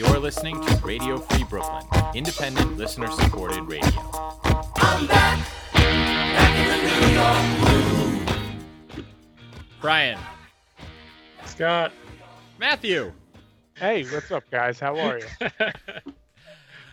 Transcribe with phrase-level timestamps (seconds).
[0.00, 4.00] You're listening to Radio Free Brooklyn, independent, listener supported radio.
[4.76, 6.64] I'm back, back
[9.78, 10.18] Brian.
[11.44, 11.92] Scott.
[12.58, 13.12] Matthew.
[13.76, 14.80] Hey, what's up, guys?
[14.80, 15.26] How are you?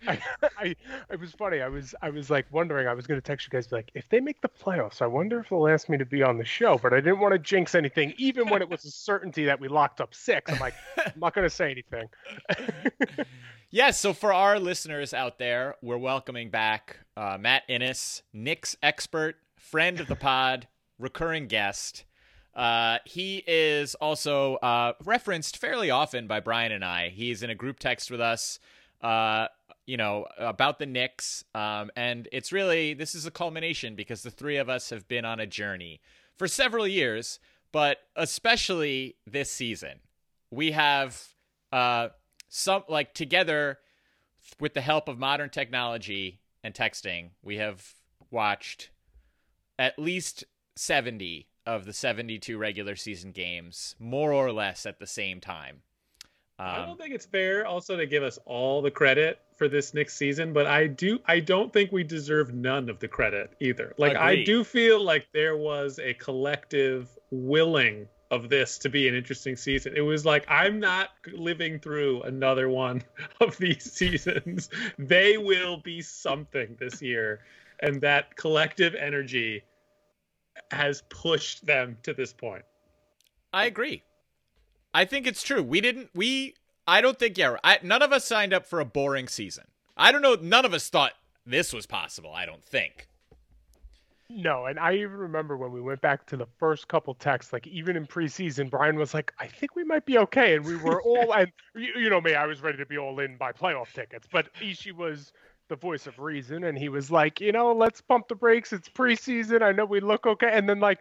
[0.06, 0.20] I,
[0.58, 0.76] I,
[1.10, 1.60] it was funny.
[1.60, 2.86] I was I was like wondering.
[2.86, 5.40] I was going to text you guys like, if they make the playoffs, I wonder
[5.40, 6.78] if they'll ask me to be on the show.
[6.78, 9.68] But I didn't want to jinx anything, even when it was a certainty that we
[9.68, 10.52] locked up six.
[10.52, 12.08] I'm like, I'm not going to say anything.
[13.70, 13.98] yes.
[13.98, 20.00] So for our listeners out there, we're welcoming back uh, Matt Innes, Knicks expert, friend
[20.00, 20.68] of the pod,
[20.98, 22.04] recurring guest.
[22.54, 27.08] Uh, he is also uh, referenced fairly often by Brian and I.
[27.08, 28.58] He's in a group text with us
[29.00, 29.46] uh,
[29.88, 31.44] you know, about the Knicks.
[31.54, 35.24] Um, and it's really, this is a culmination because the three of us have been
[35.24, 36.02] on a journey
[36.36, 37.40] for several years,
[37.72, 40.00] but especially this season.
[40.50, 41.28] We have
[41.72, 42.08] uh,
[42.50, 43.78] some, like, together
[44.60, 47.94] with the help of modern technology and texting, we have
[48.30, 48.90] watched
[49.78, 50.44] at least
[50.76, 55.80] 70 of the 72 regular season games, more or less at the same time.
[56.60, 59.94] Um, I don't think it's fair also to give us all the credit for this
[59.94, 63.94] next season, but I do I don't think we deserve none of the credit either.
[63.96, 64.40] Like agreed.
[64.40, 69.56] I do feel like there was a collective willing of this to be an interesting
[69.56, 69.94] season.
[69.96, 73.02] It was like I'm not living through another one
[73.40, 74.68] of these seasons.
[74.98, 77.40] they will be something this year
[77.80, 79.62] and that collective energy
[80.72, 82.64] has pushed them to this point.
[83.52, 84.02] I agree.
[84.94, 85.62] I think it's true.
[85.62, 86.10] We didn't.
[86.14, 86.54] We.
[86.86, 87.36] I don't think.
[87.36, 87.56] Yeah.
[87.62, 89.64] I, none of us signed up for a boring season.
[89.96, 90.36] I don't know.
[90.40, 91.12] None of us thought
[91.44, 92.32] this was possible.
[92.32, 93.08] I don't think.
[94.30, 97.66] No, and I even remember when we went back to the first couple texts, like
[97.66, 101.00] even in preseason, Brian was like, "I think we might be okay," and we were
[101.02, 103.92] all, and you, you know me, I was ready to be all in by playoff
[103.94, 105.32] tickets, but Ishi was
[105.68, 108.72] the voice of reason and he was like you know let's pump the brakes.
[108.72, 109.62] It's preseason.
[109.62, 110.50] I know we look okay.
[110.52, 111.00] And then like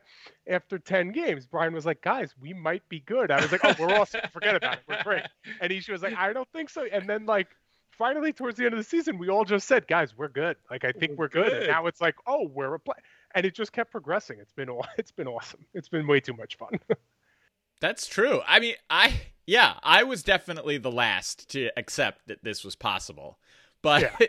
[0.49, 3.31] after 10 games brian was like guys we might be good.
[3.31, 4.79] I was like oh we're awesome forget about it.
[4.87, 5.23] We're great.
[5.61, 6.85] And he was like i don't think so.
[6.91, 7.47] And then like
[7.91, 10.57] finally towards the end of the season we all just said guys we're good.
[10.69, 11.49] Like i think we're, we're good.
[11.51, 11.57] good.
[11.63, 12.95] and now it's like oh we're a play
[13.35, 14.39] and it just kept progressing.
[14.39, 15.65] It's been it's been awesome.
[15.73, 16.79] It's been way too much fun.
[17.79, 18.41] That's true.
[18.47, 19.13] I mean i
[19.45, 23.39] yeah i was definitely the last to accept that this was possible.
[23.81, 24.27] But yeah.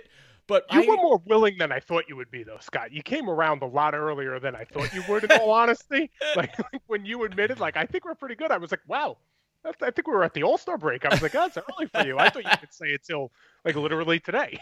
[0.49, 2.91] But you I, were more willing than I thought you would be, though, Scott.
[2.91, 5.25] You came around a lot earlier than I thought you would.
[5.25, 6.55] In all honesty, like
[6.87, 8.51] when you admitted, like I think we're pretty good.
[8.51, 9.19] I was like, wow,
[9.65, 11.05] I think we were at the All Star break.
[11.05, 12.19] I was like, oh, that's early for you.
[12.19, 13.31] I thought you could say it till
[13.63, 14.59] like literally today.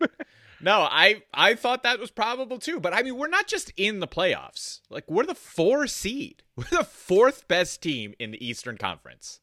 [0.62, 2.80] no, I I thought that was probable too.
[2.80, 4.80] But I mean, we're not just in the playoffs.
[4.88, 6.42] Like we're the four seed.
[6.56, 9.40] We're the fourth best team in the Eastern Conference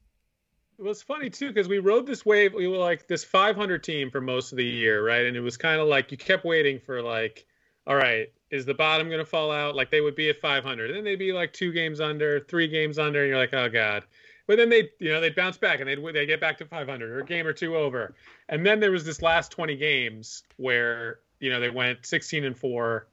[0.84, 2.54] it was funny too because we rode this wave.
[2.54, 5.26] We were like this 500 team for most of the year, right?
[5.26, 7.46] And it was kind of like you kept waiting for like,
[7.88, 9.76] all right, is the bottom going to fall out?
[9.76, 13.00] Like they would be at 500, then they'd be like two games under, three games
[13.00, 14.04] under, and you're like, oh god.
[14.46, 17.10] But then they, you know, they'd bounce back and they'd they get back to 500
[17.10, 18.14] or a game or two over.
[18.50, 22.58] And then there was this last 20 games where you know they went 16 and
[22.58, 23.08] four,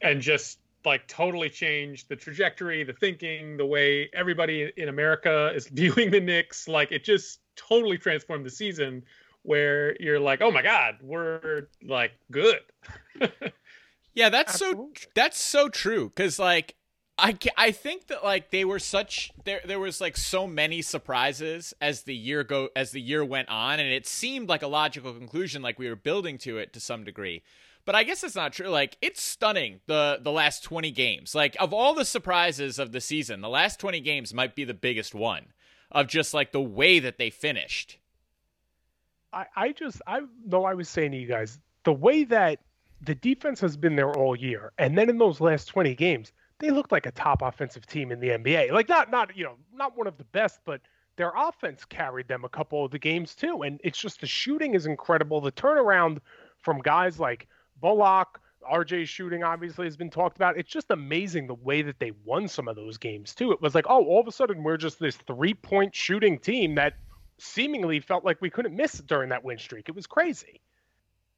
[0.00, 5.66] and just like totally changed the trajectory, the thinking, the way everybody in America is
[5.72, 6.68] viewing the Knicks.
[6.68, 9.04] Like it just totally transformed the season
[9.42, 12.60] where you're like, oh my God, we're like good.
[14.14, 14.92] yeah, that's Absolutely.
[14.96, 16.10] so that's so true.
[16.10, 16.76] Cause like
[17.18, 21.72] I, I think that like they were such there there was like so many surprises
[21.80, 25.14] as the year go as the year went on and it seemed like a logical
[25.14, 27.42] conclusion like we were building to it to some degree
[27.86, 28.68] but I guess it's not true.
[28.68, 31.34] Like it's stunning the the last 20 games.
[31.34, 34.74] Like of all the surprises of the season, the last 20 games might be the
[34.74, 35.46] biggest one
[35.92, 37.98] of just like the way that they finished.
[39.32, 42.58] I I just I know I was saying to you guys the way that
[43.00, 46.70] the defense has been there all year, and then in those last 20 games, they
[46.70, 48.72] looked like a top offensive team in the NBA.
[48.72, 50.80] Like not not you know not one of the best, but
[51.16, 53.62] their offense carried them a couple of the games too.
[53.62, 55.40] And it's just the shooting is incredible.
[55.40, 56.18] The turnaround
[56.58, 57.48] from guys like
[57.80, 58.40] Bullock,
[58.70, 60.56] RJ shooting obviously has been talked about.
[60.56, 63.52] It's just amazing the way that they won some of those games too.
[63.52, 66.94] It was like, oh, all of a sudden we're just this three-point shooting team that
[67.38, 69.88] seemingly felt like we couldn't miss during that win streak.
[69.88, 70.60] It was crazy.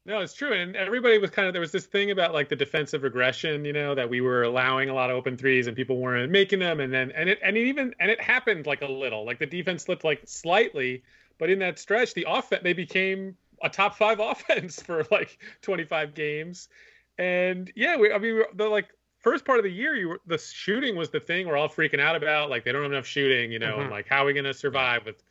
[0.05, 0.53] No, it's true.
[0.53, 3.73] And everybody was kind of there was this thing about like the defensive regression, you
[3.73, 6.79] know, that we were allowing a lot of open threes and people weren't making them
[6.79, 9.25] and then and it and it even and it happened like a little.
[9.25, 11.03] Like the defense slipped like slightly,
[11.37, 16.13] but in that stretch the offense they became a top five offense for like 25
[16.13, 16.69] games.
[17.17, 18.87] And yeah, we, I mean, the like
[19.19, 21.99] first part of the year, you were, the shooting was the thing we're all freaking
[21.99, 22.49] out about.
[22.49, 23.81] Like they don't have enough shooting, you know, Mhm.
[23.81, 25.21] and like how are we going to survive with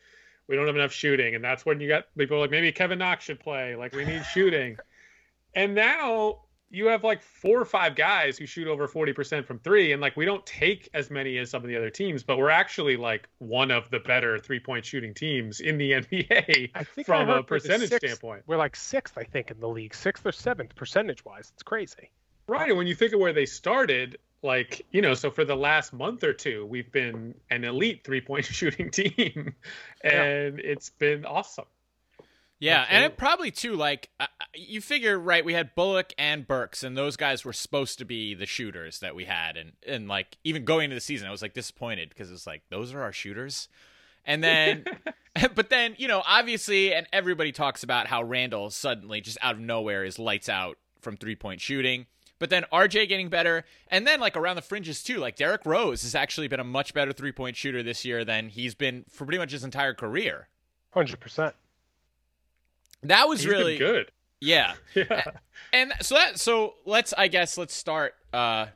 [0.48, 3.25] we don't have enough shooting, and that's when you got people like maybe Kevin Knox
[3.25, 3.76] should play.
[3.76, 4.78] Like we need shooting,
[5.54, 6.40] and now
[6.70, 10.17] you have like four or five guys who shoot over 40% from three and like
[10.17, 13.29] we don't take as many as some of the other teams but we're actually like
[13.38, 17.38] one of the better three point shooting teams in the nba I think from heard
[17.38, 20.75] a percentage sixth- standpoint We're like sixth, I think, in the league, sixth or seventh
[20.75, 21.50] percentage wise.
[21.55, 22.11] It's crazy.
[22.47, 25.56] right and when you think of where they started like you know so for the
[25.56, 29.55] last month or two we've been an elite three point shooting team
[30.05, 31.65] and it's been awesome
[32.60, 35.44] Yeah, and it probably too like uh, you figure right.
[35.44, 39.14] We had Bullock and Burks, and those guys were supposed to be the shooters that
[39.14, 42.32] we had, and and like even going into the season, I was like disappointed because
[42.32, 43.69] it's like those are our shooters,
[44.25, 44.84] and then,
[45.55, 49.60] but then you know obviously, and everybody talks about how Randle suddenly just out of
[49.60, 52.06] nowhere is lights out from three point shooting.
[52.40, 55.19] But then RJ getting better, and then like around the fringes too.
[55.19, 58.49] Like Derrick Rose has actually been a much better three point shooter this year than
[58.49, 60.49] he's been for pretty much his entire career.
[60.90, 61.55] Hundred percent.
[63.02, 64.10] That was He's really good
[64.40, 64.74] yeah.
[64.94, 65.24] yeah
[65.72, 68.66] And so that so let's I guess let's start uh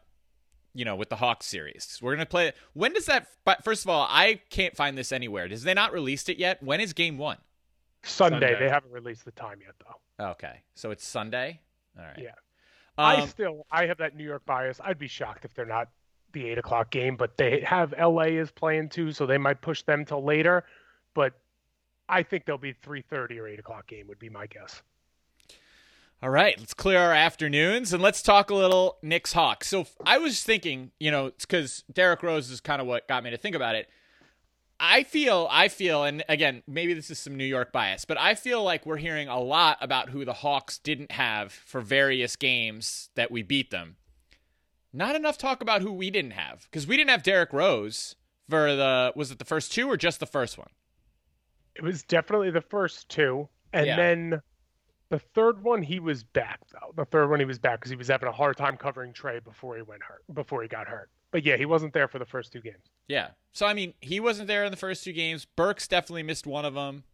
[0.75, 1.99] you know with the Hawks series.
[2.03, 5.13] We're going to play When does that but first of all, I can't find this
[5.13, 5.49] anywhere.
[5.49, 6.63] Does they not released it yet?
[6.63, 7.39] When is game 1?
[8.05, 8.35] Sunday.
[8.35, 8.59] Sunday.
[8.59, 10.31] They haven't released the time yet, though.
[10.31, 10.63] Okay.
[10.75, 11.61] So it's Sunday?
[11.97, 12.19] All right.
[12.19, 12.31] Yeah.
[12.99, 14.81] Um, I still, I have that New York bias.
[14.83, 15.89] I'd be shocked if they're not
[16.33, 19.83] the eight o'clock game, but they have LA is playing too, so they might push
[19.83, 20.65] them till later.
[21.15, 21.35] But
[22.09, 24.83] I think they'll be three thirty or eight o'clock game would be my guess.
[26.23, 29.67] All right, let's clear our afternoons and let's talk a little Knicks Hawks.
[29.67, 33.25] So I was thinking, you know, it's because Derrick Rose is kind of what got
[33.25, 33.89] me to think about it.
[34.79, 38.35] I feel, I feel, and again, maybe this is some New York bias, but I
[38.35, 43.09] feel like we're hearing a lot about who the Hawks didn't have for various games
[43.15, 43.97] that we beat them.
[44.93, 48.15] Not enough talk about who we didn't have because we didn't have Derrick Rose
[48.49, 50.69] for the was it the first two or just the first one?
[51.75, 53.97] It was definitely the first two, and Yeah.
[53.97, 54.43] then
[55.09, 56.93] the third one he was back though.
[56.97, 59.43] The third one he was back because he was having a hard time covering Trae
[59.43, 61.11] before he went hurt, before he got hurt.
[61.31, 62.91] But yeah, he wasn't there for the first two games.
[63.09, 63.29] Yeah.
[63.53, 65.45] So I mean, he wasn't there in the first two games.
[65.45, 67.05] Burks definitely missed one of them.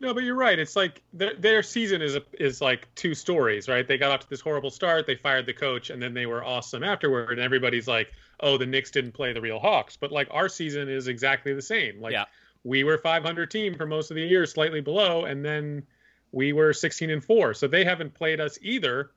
[0.00, 0.58] No, but you're right.
[0.58, 3.86] It's like their, their season is a, is like two stories, right?
[3.86, 6.42] They got off to this horrible start, they fired the coach, and then they were
[6.44, 7.30] awesome afterward.
[7.30, 10.88] And everybody's like, "Oh, the Knicks didn't play the real Hawks." But like our season
[10.88, 12.00] is exactly the same.
[12.00, 12.24] Like Yeah.
[12.64, 15.86] We were 500 team for most of the year, slightly below, and then
[16.32, 17.54] we were 16 and four.
[17.54, 19.12] So they haven't played us either,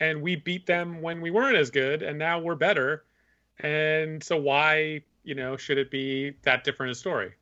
[0.00, 3.04] and we beat them when we weren't as good, and now we're better.
[3.60, 7.34] And so why, you know, should it be that different a story?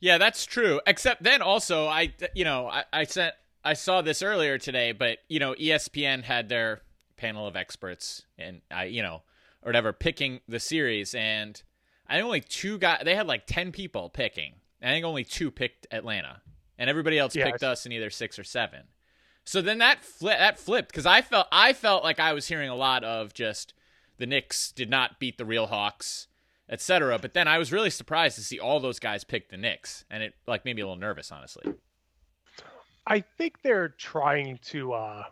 [0.00, 0.80] Yeah, that's true.
[0.86, 3.34] Except then also, I you know I, I sent
[3.64, 6.82] I saw this earlier today, but you know ESPN had their
[7.16, 9.22] panel of experts and I you know
[9.62, 11.60] or whatever picking the series, and
[12.08, 13.02] I think only two guys.
[13.04, 14.54] they had like ten people picking.
[14.82, 16.42] I think only two picked Atlanta,
[16.78, 18.84] and everybody else Yeah, picked us in either six or seven.
[19.44, 22.68] So then that fli that flipped because I felt I felt like I was hearing
[22.68, 23.74] a lot of just
[24.18, 26.28] the Knicks did not beat the real Hawks
[26.68, 27.18] etc.
[27.18, 30.22] But then I was really surprised to see all those guys pick the Knicks, and
[30.22, 31.72] it like made me a little nervous, honestly.
[33.06, 35.24] I think they're trying to uh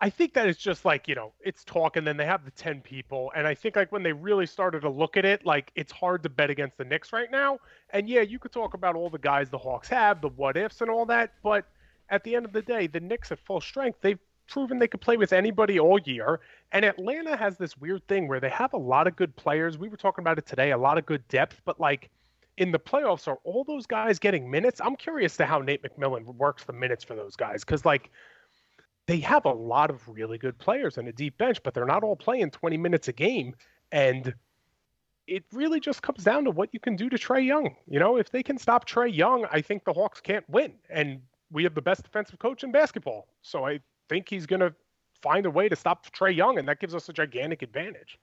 [0.00, 2.50] I think that it's just like, you know, it's talk and then they have the
[2.50, 5.72] 10 people and I think like when they really started to look at it, like
[5.74, 7.58] it's hard to bet against the Knicks right now.
[7.90, 10.82] And yeah, you could talk about all the guys the Hawks have, the what ifs
[10.82, 11.66] and all that, but
[12.10, 14.18] at the end of the day, the Knicks at full strength, they've
[14.48, 16.40] proven they could play with anybody all year.
[16.72, 19.78] And Atlanta has this weird thing where they have a lot of good players.
[19.78, 22.10] We were talking about it today, a lot of good depth, but like
[22.58, 24.80] in the playoffs, are all those guys getting minutes?
[24.82, 28.10] I'm curious to how Nate McMillan works the minutes for those guys because, like,
[29.06, 32.02] they have a lot of really good players and a deep bench, but they're not
[32.02, 33.54] all playing 20 minutes a game.
[33.92, 34.34] And
[35.26, 37.76] it really just comes down to what you can do to Trae Young.
[37.88, 40.74] You know, if they can stop Trae Young, I think the Hawks can't win.
[40.90, 41.20] And
[41.50, 43.28] we have the best defensive coach in basketball.
[43.42, 44.74] So I think he's going to
[45.22, 48.18] find a way to stop Trae Young, and that gives us a gigantic advantage.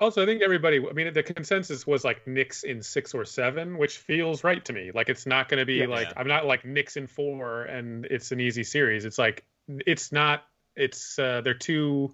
[0.00, 0.78] Also, I think everybody.
[0.78, 4.72] I mean, the consensus was like Knicks in six or seven, which feels right to
[4.72, 4.92] me.
[4.94, 5.86] Like it's not going to be Yeah.
[5.86, 6.12] like Yeah.
[6.16, 9.04] I'm not like Knicks in four and it's an easy series.
[9.04, 9.44] It's like
[9.86, 10.44] it's not.
[10.76, 12.12] It's uh, they're two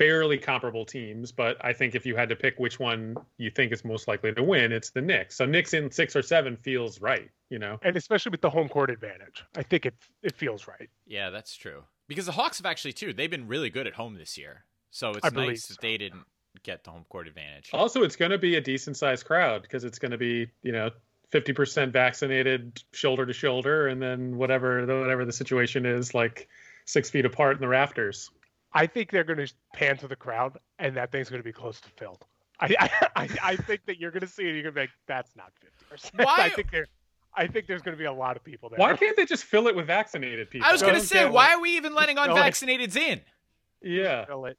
[0.00, 3.70] fairly comparable teams, but I think if you had to pick which one you think
[3.70, 5.36] is most likely to win, it's the Knicks.
[5.36, 7.30] So Knicks in six or seven feels right.
[7.50, 7.78] You know.
[7.82, 10.88] And especially with the home court advantage, I think it it feels right.
[11.06, 11.82] Yeah, that's true.
[12.08, 14.64] Because the Hawks have actually too, they've been really good at home this year.
[14.90, 16.24] So it's I nice that so, they didn't
[16.62, 17.68] get the home court advantage.
[17.74, 20.72] Also, it's going to be a decent sized crowd because it's going to be you
[20.72, 20.90] know.
[21.32, 26.48] 50% vaccinated shoulder to shoulder and then whatever whatever the situation is like
[26.90, 28.30] six feet apart in the rafters
[28.72, 31.52] I think they're going to pan to the crowd, and that thing's going to be
[31.52, 32.24] close to filled.
[32.60, 34.54] I I, I think that you're going to see it.
[34.54, 36.14] You're going to be like, that's not fifty percent.
[36.16, 36.36] Why?
[36.38, 36.86] I think there,
[37.34, 38.78] I think there's going to be a lot of people there.
[38.78, 40.68] Why can't they just fill it with vaccinated people?
[40.68, 43.20] I was gonna say, why are we even letting Just unvaccinateds in?
[43.82, 44.26] Yeah.
[44.26, 44.58] fill it?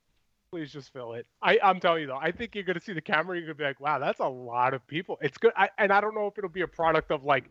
[0.52, 1.26] Please just fill it.
[1.42, 3.38] I, I'm telling you though, I think you're going to see the camera.
[3.38, 5.18] You're going to be like, wow, that's a lot of people.
[5.22, 5.54] It's good.
[5.56, 7.46] I, and I don't know if it'll be a product of like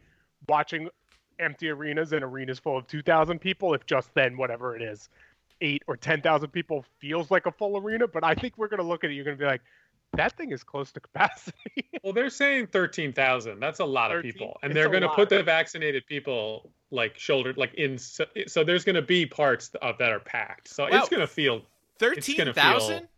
[0.48, 0.90] watching
[1.40, 3.74] empty arenas and arenas full of 2,000 people.
[3.74, 5.08] If just then, whatever it is,
[5.60, 8.06] eight or 10,000 people feels like a full arena.
[8.06, 9.14] But I think we're going to look at it.
[9.14, 9.62] You're going to be like,
[10.16, 11.84] that thing is close to capacity.
[12.02, 13.60] Well, they're saying thirteen thousand.
[13.60, 17.56] That's a lot of people, and they're going to put the vaccinated people like shouldered,
[17.56, 17.96] like in.
[17.96, 20.66] So, so there's going to be parts of that are packed.
[20.68, 20.98] So Wow.
[20.98, 21.62] it's going to feel.
[22.00, 23.00] Thirteen gonna thousand?
[23.00, 23.08] feel-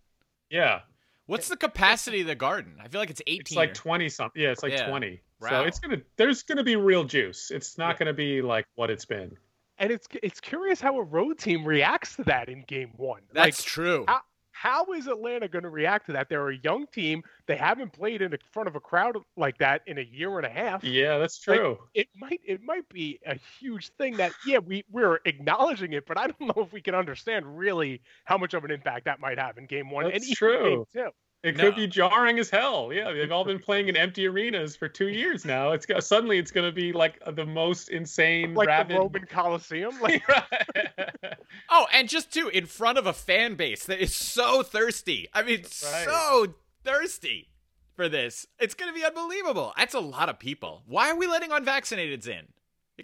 [0.51, 0.81] Yeah,
[1.27, 2.75] What's the capacity of the garden?
[2.83, 3.41] I feel like it's eighteen.
[3.41, 4.43] it's like twenty something.
[4.43, 4.87] Yeah, it's like Yeah.
[4.89, 5.23] twenty.
[5.43, 5.49] Wow.
[5.51, 6.01] So it's gonna.
[6.17, 7.51] There's going to be real juice.
[7.51, 7.99] It's not Yeah.
[7.99, 9.37] going to be like what it's been.
[9.79, 13.23] and it's it's curious how a road team reacts to that in game one.
[13.33, 14.05] That's like, true.
[14.09, 14.21] how-
[14.55, 16.29] how is Atlanta going to react to that?
[16.29, 17.25] They're a young team.
[17.47, 20.51] They haven't played in front of a crowd like that in a year and a
[20.51, 20.85] half.
[20.85, 21.79] Yeah, that's Like, true.
[21.95, 26.17] It might it might be a huge thing that yeah we we're acknowledging it, but
[26.19, 29.39] I don't know if we can understand really how much of an impact that might
[29.39, 30.69] have in game one and That's even true.
[30.69, 31.11] game two.
[31.43, 31.65] It No.
[31.65, 32.93] could be jarring as hell.
[32.93, 35.73] Yeah, they've all been playing in empty arenas for two years now.
[35.73, 38.97] It's got, suddenly it's going to be like the most insane, Like rabid.
[38.97, 40.23] the Roman Coliseum, like
[41.69, 45.29] Oh, and just too in front of a fan base that is so thirsty.
[45.35, 45.67] I mean, Right.
[46.05, 47.49] so thirsty
[47.97, 48.47] for this.
[48.61, 49.73] It's going to be unbelievable.
[49.77, 50.83] That's a lot of people.
[50.87, 52.47] Why are we letting unvaccinateds in?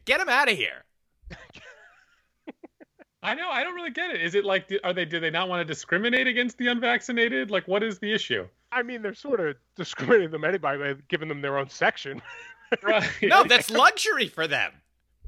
[0.04, 0.85] Get them out of here.
[3.22, 3.50] I know.
[3.50, 4.22] I don't really get it.
[4.22, 5.04] Is it like, are they?
[5.04, 7.50] Do they not want to discriminate against the unvaccinated?
[7.50, 8.46] Like, what is the issue?
[8.70, 12.22] I mean they're sort of discriminating them anyway by giving them their own section.
[12.82, 13.08] Right.
[13.22, 14.72] No, that's luxury for them.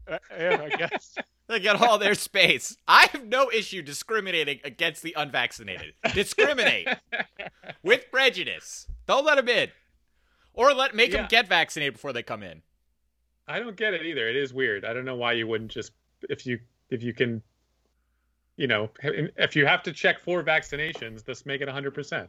[0.06, 1.16] Uh, yeah, I guess.
[1.48, 2.76] They get all their space.
[2.86, 5.94] I have no issue discriminating against the unvaccinated.
[6.12, 6.86] Discriminate
[7.82, 8.86] with prejudice.
[9.08, 9.70] Don't let them in,
[10.52, 12.60] or let make them get vaccinated before they come in.
[13.48, 14.28] I don't get it either.
[14.28, 14.84] It is weird.
[14.84, 15.92] I don't know why you wouldn't just
[16.28, 17.42] if you if you can,
[18.56, 21.92] you know, if you have to check for vaccinations, just make it 100.
[21.94, 22.28] percent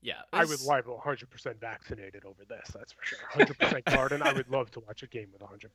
[0.00, 2.68] Yeah, I would this- like 100% vaccinated over this.
[2.74, 3.18] That's for sure.
[3.34, 4.22] 100% garden.
[4.22, 5.68] I would love to watch a game with 100%.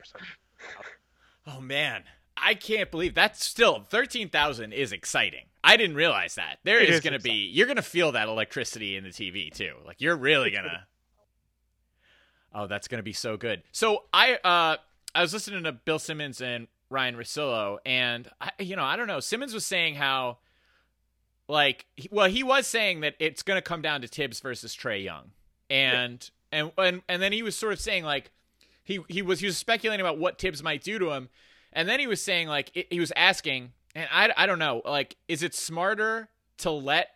[1.45, 2.03] Oh man,
[2.37, 5.45] I can't believe that's still thirteen thousand is exciting.
[5.63, 6.59] I didn't realize that.
[6.63, 9.09] There It is, is going to be you're going to feel that electricity in the
[9.09, 9.73] TV too.
[9.85, 10.87] Like you're really going to
[12.55, 13.61] Oh, that's going to be so good.
[13.73, 14.77] So I uh
[15.15, 19.07] I was listening to Bill Simmons and Ryan Russillo and I, you know, I don't
[19.07, 20.37] know, Simmons was saying how
[21.47, 24.75] like he- well, he was saying that it's going to come down to Thibs versus
[24.75, 25.31] Trae Young.
[25.69, 28.31] And and and and then he was sort of saying like
[28.83, 31.29] he he was he was speculating about what Thibs might do to him,
[31.71, 34.81] and then he was saying like it, he was asking, and I I don't know,
[34.85, 37.09] like is it smarter to let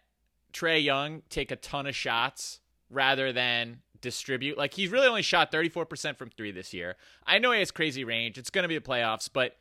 [0.53, 4.57] Trae Young take a ton of shots rather than distribute?
[4.57, 6.96] Like he's really only shot thirty four percent from three this year.
[7.25, 8.38] I know he has crazy range.
[8.38, 9.55] It's going to be the playoffs, but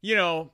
[0.00, 0.50] you know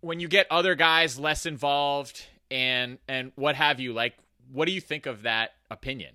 [0.00, 4.14] when you get other guys less involved and and what have you, like
[4.52, 6.14] what do you think of that opinion?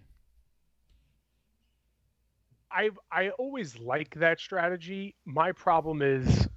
[2.72, 5.16] I I always like that strategy.
[5.26, 6.48] My problem is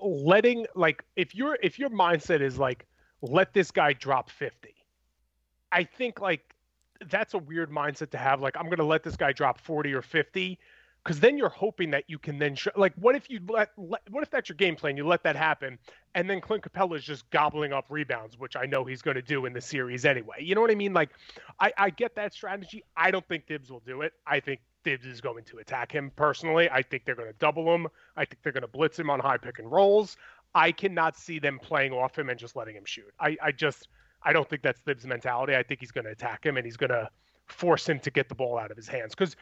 [0.00, 2.86] letting like if your if your mindset is like
[3.22, 4.74] let this guy drop 50.
[5.72, 6.54] I think like
[7.08, 9.92] that's a weird mindset to have like I'm going to let this guy drop 40
[9.94, 10.58] or 50
[11.06, 14.02] cuz then you're hoping that you can then sh- like what if you let, let
[14.10, 15.78] what if that's your game plan you let that happen
[16.14, 19.22] and then Clint Capela is just gobbling up rebounds which I know he's going to
[19.22, 20.36] do in the series anyway.
[20.40, 20.92] You know what I mean?
[20.92, 21.10] Like
[21.60, 22.84] I I get that strategy.
[22.96, 24.12] I don't think Thibs will do it.
[24.26, 26.70] I think Thibs is going to attack him personally.
[26.70, 27.88] I think they're going to double him.
[28.16, 30.16] I think they're going to blitz him on high pick and rolls.
[30.54, 33.12] I cannot see them playing off him and just letting him shoot.
[33.20, 33.88] I, I just
[34.22, 35.54] I don't think that's Thibs' mentality.
[35.54, 37.08] I think he's going to attack him and he's going to
[37.46, 39.36] force him to get the ball out of his hands because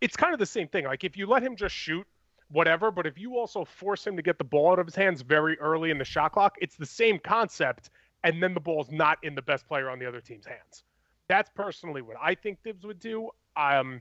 [0.00, 0.84] it's kind of the same thing.
[0.84, 2.06] Like if you let him just shoot,
[2.48, 5.22] whatever, but if you also force him to get the ball out of his hands
[5.22, 7.90] very early in the shot clock, it's the same concept,
[8.24, 10.84] and then the ball's not in the best player on the other team's hands.
[11.28, 13.30] That's personally what I think Thibs would do.
[13.56, 14.00] Um,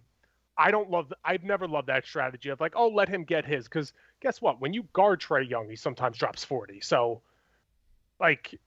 [0.58, 1.14] I don't love.
[1.24, 3.66] I've never loved that strategy of like, oh, let him get his.
[3.66, 4.60] Because guess what?
[4.60, 6.82] When you guard Trae Young, he sometimes drops forty.
[6.82, 7.22] So,
[8.20, 8.60] like,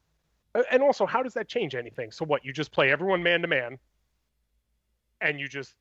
[0.70, 2.12] and also, how does that change anything?
[2.12, 2.44] So what?
[2.44, 3.78] You just play everyone man to man,
[5.20, 5.74] and you just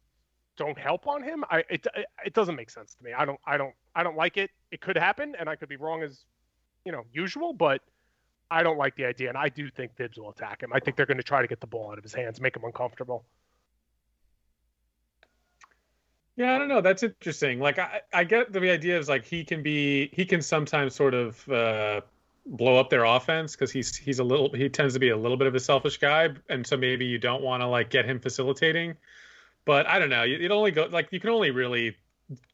[0.58, 1.44] don't help on him.
[1.50, 1.86] I it
[2.26, 3.14] it doesn't make sense to me.
[3.14, 4.52] I don't I don't I don't like it.
[4.72, 6.26] It could happen, and I could be wrong as
[6.86, 7.82] you know usual, but
[8.50, 10.72] I don't like the idea, and I do think Thibs will attack him.
[10.74, 12.56] I think they're going to try to get the ball out of his hands, make
[12.56, 13.26] him uncomfortable.
[16.36, 16.82] Yeah, I don't know.
[16.82, 17.60] That's interesting.
[17.60, 21.14] Like I, I get the idea is like he can be he can sometimes sort
[21.14, 22.02] of uh
[22.46, 25.38] blow up their offense because he's he's a little he tends to be a little
[25.38, 28.20] bit of a selfish guy, and so maybe you don't want to like get him
[28.20, 28.96] facilitating.
[29.66, 30.24] But I don't know.
[30.24, 31.96] It only go like you can only really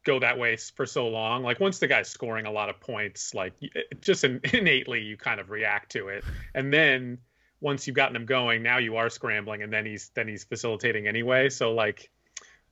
[0.04, 1.44] go that way for so long.
[1.44, 3.54] Like once the guy's scoring a lot of points, like
[4.02, 4.24] just
[4.54, 6.24] innately you kind of react to it,
[6.54, 7.20] and then
[7.60, 11.08] once you've gotten him going, now you are scrambling, and then he's then he's facilitating
[11.08, 11.50] anyway.
[11.50, 12.10] So like,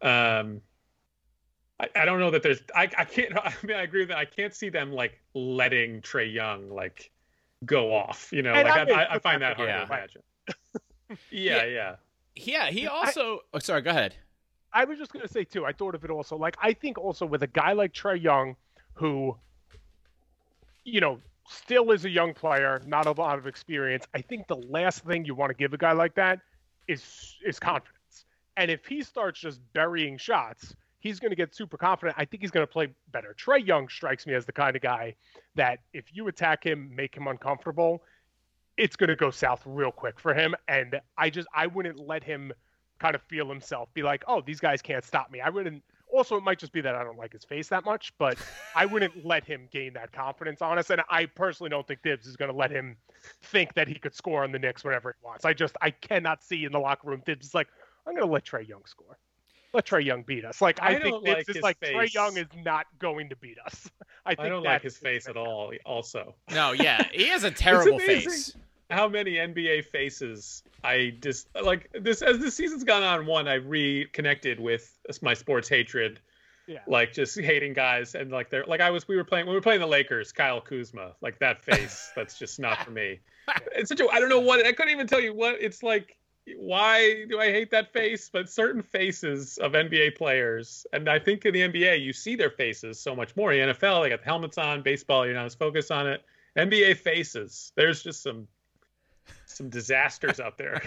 [0.02, 0.62] um,
[1.80, 4.18] I, I don't know that there's I I can't I mean I agree with that
[4.18, 7.12] I can't see them like letting Trae Young like
[7.64, 8.30] go off.
[8.32, 9.86] You know, and like I, I, I, find that hard yeah.
[9.86, 10.22] to imagine.
[11.32, 11.96] yeah, yeah, yeah.
[12.38, 13.42] Yeah, he also.
[13.54, 13.82] oh, sorry.
[13.82, 14.16] Go ahead.
[14.76, 15.66] I was just gonna say too.
[15.66, 16.38] I thought of it also.
[16.38, 18.58] Like I think also with a guy like Trae Young,
[18.94, 19.38] who,
[20.84, 24.06] you know, still is a young player, not a lot of experience.
[24.14, 26.40] I think the last thing you want to give a guy like that
[26.88, 28.26] is is confidence.
[28.58, 32.16] And if he starts just burying shots, he's going to get super confident.
[32.18, 33.36] I think he's going to play better.
[33.38, 35.16] Trae Young strikes me as the kind of guy
[35.56, 38.02] that if you attack him, make him uncomfortable,
[38.78, 40.56] it's going to go south real quick for him.
[40.68, 42.52] And I just I wouldn't let him
[43.00, 45.42] kind of feel himself be like, oh, these guys can't stop me.
[45.42, 45.84] I wouldn't
[46.16, 48.38] also, it might just be that I don't like his face that much, but
[48.76, 50.90] I wouldn't let him gain that confidence on us.
[50.90, 52.96] And I personally don't think Thibs is going to let him
[53.44, 55.46] think that he could score on the Knicks whenever he wants.
[55.46, 57.68] I just, I cannot see in the locker room Thibs is like,
[58.08, 59.18] I'm going to let Trae Young score.
[59.74, 60.62] Let Trae Young beat us.
[60.62, 61.96] Like I, I think Thibs like is like face.
[61.96, 63.90] Trae Young is not going to beat us.
[64.26, 65.74] I, I don't like his face at all.
[65.86, 68.56] Also, no, yeah, he has a terrible face
[68.90, 73.26] how many NBA faces I just like this as the season's gone on.
[73.26, 76.20] One, I reconnected with my sports hatred.
[76.68, 76.80] Yeah.
[76.88, 79.58] Like just hating guys and like they're like I was we were playing when we
[79.58, 83.20] were playing the Lakers, Kyle Kuzma, like that face, that's just not for me.
[83.76, 86.18] It's such a I don't know what I couldn't even tell you what it's like
[86.58, 88.30] why do I hate that face?
[88.32, 92.52] But certain faces of NBA players, and I think in the NBA you see their
[92.52, 93.52] faces so much more.
[93.52, 94.84] In the NFL, they got the helmets on.
[94.84, 96.24] Baseball, you're not as focused on it.
[96.58, 98.48] NBA faces, there's just some
[99.56, 100.82] some disasters out there.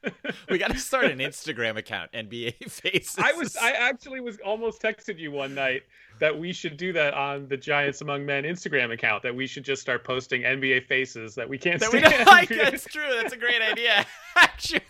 [0.50, 3.18] we got to start an Instagram account, NBA Faces.
[3.18, 5.82] I was, I actually was almost texted you one night
[6.18, 9.22] that we should do that on the Giants Among Men Instagram account.
[9.22, 11.80] That we should just start posting NBA faces that we can't.
[11.80, 12.18] That stand.
[12.18, 12.48] we like.
[12.48, 13.08] That's true.
[13.20, 14.04] That's a great idea.
[14.36, 14.80] Actually,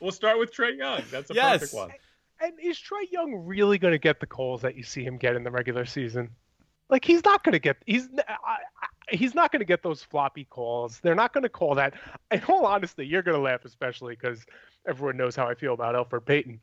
[0.00, 1.02] we'll start with Trae Young.
[1.10, 1.60] That's a yes.
[1.60, 1.90] perfect one.
[2.40, 5.36] And is Trae Young really going to get the calls that you see him get
[5.36, 6.30] in the regular season?
[6.92, 7.78] Like he's not going to get.
[7.86, 8.06] He's.
[8.28, 8.58] I,
[9.10, 11.00] he's not going to get those floppy calls.
[11.00, 11.94] They're not going to call that.
[12.30, 14.44] In all honesty, you're going to laugh, especially because
[14.86, 16.60] everyone knows how I feel about Elfrid Payton.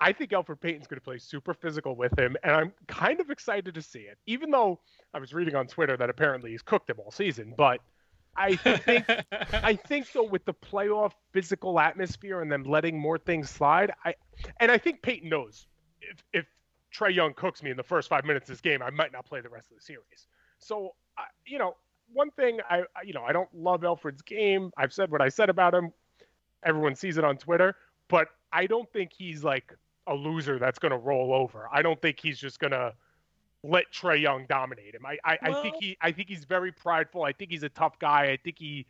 [0.00, 3.28] I think Elfrid Payton's going to play super physical with him, and I'm kind of
[3.28, 4.16] excited to see it.
[4.26, 4.80] Even though
[5.12, 7.82] I was reading on Twitter that apparently he's cooked him all season, but
[8.34, 9.04] I think
[9.52, 14.14] I think though with the playoff physical atmosphere and them letting more things slide, I
[14.58, 15.66] and I think Payton knows
[16.00, 16.46] if if
[16.96, 19.26] Trae Young cooks me in the first five minutes of this game, I might not
[19.26, 20.26] play the rest of the series.
[20.58, 20.94] So,
[21.46, 21.76] you know,
[22.12, 24.70] one thing I, you know, I don't love Elfrid's game.
[24.76, 25.92] I've said what I said about him.
[26.64, 27.74] Everyone sees it on Twitter,
[28.08, 29.74] but I don't think he's like
[30.06, 31.68] a loser that's going to roll over.
[31.72, 32.94] I don't think he's just going to
[33.62, 35.04] let Trae Young dominate him.
[35.04, 37.24] I, I, well, I, think he, I think he's very prideful.
[37.24, 38.30] I think he's a tough guy.
[38.30, 38.86] I think he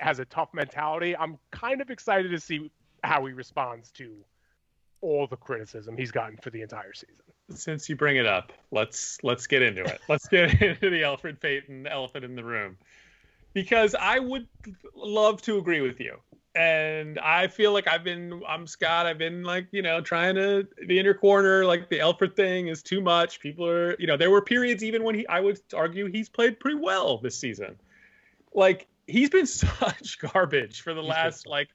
[0.00, 1.16] has a tough mentality.
[1.16, 2.70] I'm kind of excited to see
[3.02, 4.24] how he responds to
[5.02, 9.18] all the criticism he's gotten for the entire season since you bring it up, let's
[9.22, 10.00] let's get into it.
[10.08, 12.76] Let's get into the Elfrid Payton elephant in the room.
[13.52, 14.48] Because I would
[14.94, 16.16] love to agree with you.
[16.56, 20.66] And I feel like I've been I'm Scott, I've been like, you know, trying to
[20.86, 23.40] the inner corner, like the Elfrid thing is too much.
[23.40, 26.60] People are, you know, there were periods even when he I would argue he's played
[26.60, 27.76] pretty well this season.
[28.52, 31.68] Like he's been such garbage for the last like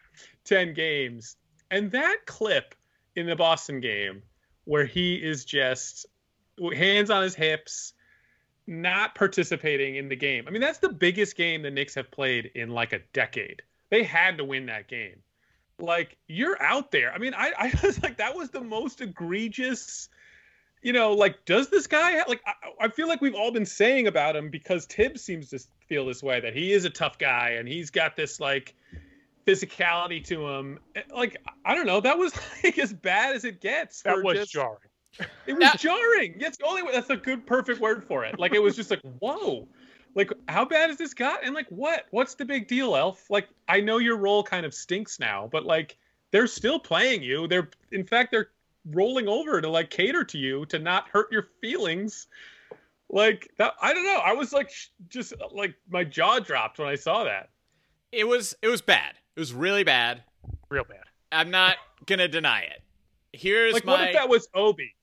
[0.45, 1.35] 10 games.
[1.71, 2.73] And that clip
[3.15, 4.23] in the Boston game
[4.69, 6.05] where he is just
[6.75, 7.93] hands on his hips,
[8.67, 10.45] not participating in the game.
[10.47, 13.63] I mean, that's the biggest game the Knicks have played in like a decade.
[13.89, 15.23] They had to win that game.
[15.79, 17.11] Like you're out there.
[17.11, 20.07] I mean, I, I was like that was the most egregious.
[20.83, 22.41] You know, like does this guy have, like?
[22.45, 26.05] I, I feel like we've all been saying about him because Thibs seems to feel
[26.05, 28.75] this way that he is a tough guy and he's got this like
[29.49, 30.79] physicality to him.
[30.95, 32.33] Eh, like I don't know, that was
[32.63, 34.01] like as bad as it gets.
[34.03, 34.77] That was just, jarring.
[35.47, 36.35] It was jarring.
[36.39, 36.91] That's the only way.
[36.93, 38.39] That's a good, perfect word for it.
[38.39, 39.67] Like it was just like, whoa.
[40.15, 41.43] Like how bad has this got?
[41.43, 42.05] And like what?
[42.11, 43.29] What's the big deal, Elf?
[43.29, 45.97] Like I know your role kind of stinks now, but like
[46.31, 47.47] they're still playing you.
[47.47, 48.49] They're in fact they're
[48.91, 52.27] rolling over to like cater to you to not hurt your feelings.
[53.09, 54.19] Like that, I don't know.
[54.23, 54.71] I was like,
[55.09, 57.49] just uh, like my jaw dropped when I saw that.
[58.11, 59.15] It was it was bad.
[59.35, 60.23] It was really bad.
[60.69, 61.03] Real bad.
[61.31, 62.81] I'm not gonna deny it.
[63.33, 63.93] Here's like, my.
[63.93, 64.95] What if that was Obi?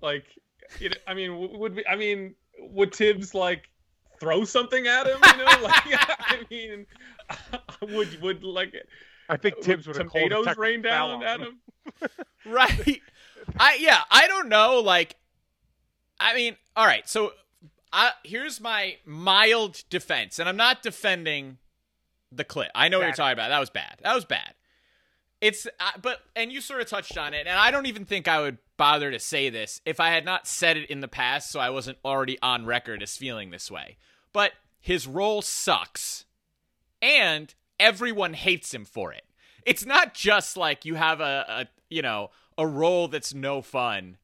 [0.00, 0.24] Like,
[0.80, 3.68] you know, I mean, would we, I mean, would Thibs like
[4.18, 5.18] throw something at him?
[5.22, 6.86] You know, like I mean,
[7.82, 8.88] would would like it?
[9.28, 11.46] I think Thibs would have called tomatoes rain down on at him.
[11.46, 11.60] him?
[12.46, 13.00] right
[13.58, 15.16] i yeah i don't know like
[16.20, 17.32] i mean all right so
[17.92, 21.58] I, here's my mild defense and i'm not defending
[22.36, 24.54] the clip i know what you're talking about that was bad that was bad
[25.40, 28.28] it's uh, but and you sort of touched on it and i don't even think
[28.28, 31.50] i would bother to say this if i had not said it in the past
[31.50, 33.96] so i wasn't already on record as feeling this way
[34.32, 36.26] but his role sucks
[37.00, 39.24] and everyone hates him for it.
[39.64, 44.16] It's not just like you have a, a you know a role that's no fun,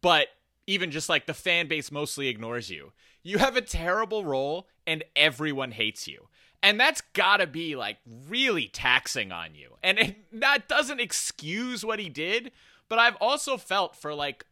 [0.00, 0.28] but
[0.66, 2.92] even just like the fan base mostly ignores you.
[3.22, 6.28] You have a terrible role and everyone hates you.
[6.62, 9.76] And that's gotta be like really taxing on you.
[9.82, 12.52] And it, that doesn't excuse what he did,
[12.88, 14.44] but I've also felt for like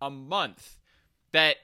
[0.00, 0.78] a month
[1.32, 1.56] that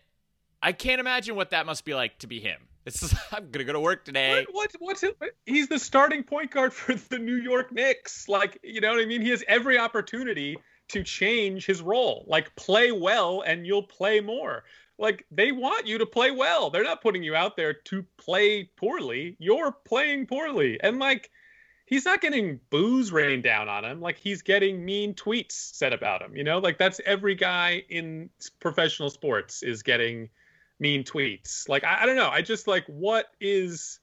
[0.62, 2.60] I can't imagine what that must be like to be him.
[2.86, 4.46] It's just, I'm gonna go to work today.
[4.50, 5.16] What, what, what's it?
[5.46, 8.28] He's the starting point guard for the New York Knicks.
[8.28, 9.20] Like, you know what I mean?
[9.20, 10.56] He has every opportunity
[10.88, 12.24] to change his role.
[12.26, 14.64] Like, play well and you'll play more.
[14.98, 16.70] Like, they want you to play well.
[16.70, 19.36] They're not putting you out there to play poorly.
[19.38, 20.78] You're playing poorly.
[20.82, 21.30] And, like,
[21.86, 24.00] he's not getting booze rained down on him.
[24.00, 26.36] Like, he's getting mean tweets said about him.
[26.36, 28.30] You know, like, that's every guy in
[28.60, 30.28] professional sports is getting
[30.80, 31.68] mean tweets.
[31.68, 32.30] Like I, I don't know.
[32.30, 34.00] I just like what is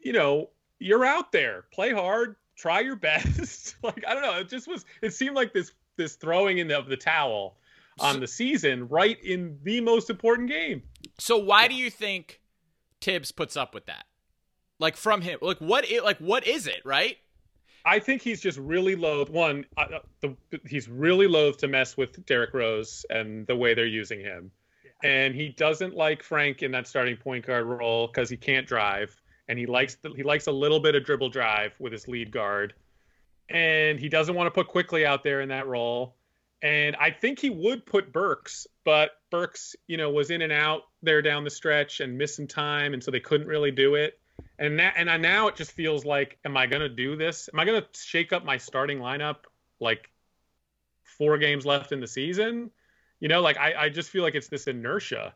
[0.00, 1.64] you know, you're out there.
[1.72, 3.76] Play hard, try your best.
[3.82, 4.38] like I don't know.
[4.38, 7.56] It just was it seemed like this this throwing in of the towel
[8.00, 10.82] on the season right in the most important game.
[11.18, 12.40] So why do you think
[13.00, 14.04] Thibs puts up with that?
[14.78, 15.88] Like from him, like what?
[15.88, 16.82] It, like what is it?
[16.84, 17.16] Right?
[17.86, 19.28] I think he's just really loath.
[19.28, 20.34] One, uh, the,
[20.66, 24.50] he's really loath to mess with Derrick Rose and the way they're using him,
[25.04, 29.14] and he doesn't like Frank in that starting point guard role because he can't drive,
[29.48, 32.32] and he likes the, he likes a little bit of dribble drive with his lead
[32.32, 32.74] guard,
[33.50, 36.16] and he doesn't want to put Quickley out there in that role.
[36.64, 40.84] And I think he would put Burks, but Burks, you know, was in and out
[41.02, 44.18] there down the stretch and some time, and so they couldn't really do it.
[44.58, 47.50] And that, and I, now it just feels like, am I going to do this?
[47.52, 49.40] Am I going to shake up my starting lineup
[49.78, 50.10] like
[51.02, 52.70] four games left in the season?
[53.20, 55.34] You know, like I, I just feel like it's this inertia.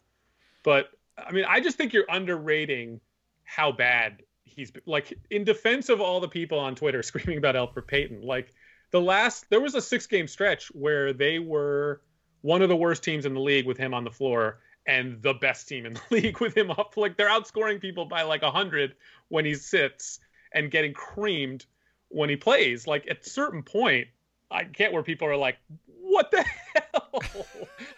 [0.64, 0.88] But
[1.18, 3.02] I mean, I just think you're underrating
[3.44, 4.82] how bad he's been.
[4.86, 8.54] Like in defense of all the people on Twitter screaming about Elfrid Payton, like
[8.90, 12.00] the last there was a six game stretch where they were
[12.42, 15.34] one of the worst teams in the league with him on the floor and the
[15.34, 16.96] best team in the league with him up.
[16.96, 18.94] Like they're outscoring people by like hundred
[19.28, 20.18] when he sits
[20.52, 21.66] and getting creamed
[22.08, 22.86] when he plays.
[22.86, 24.08] Like at a certain point,
[24.50, 27.22] I get where people are like, "What the hell?"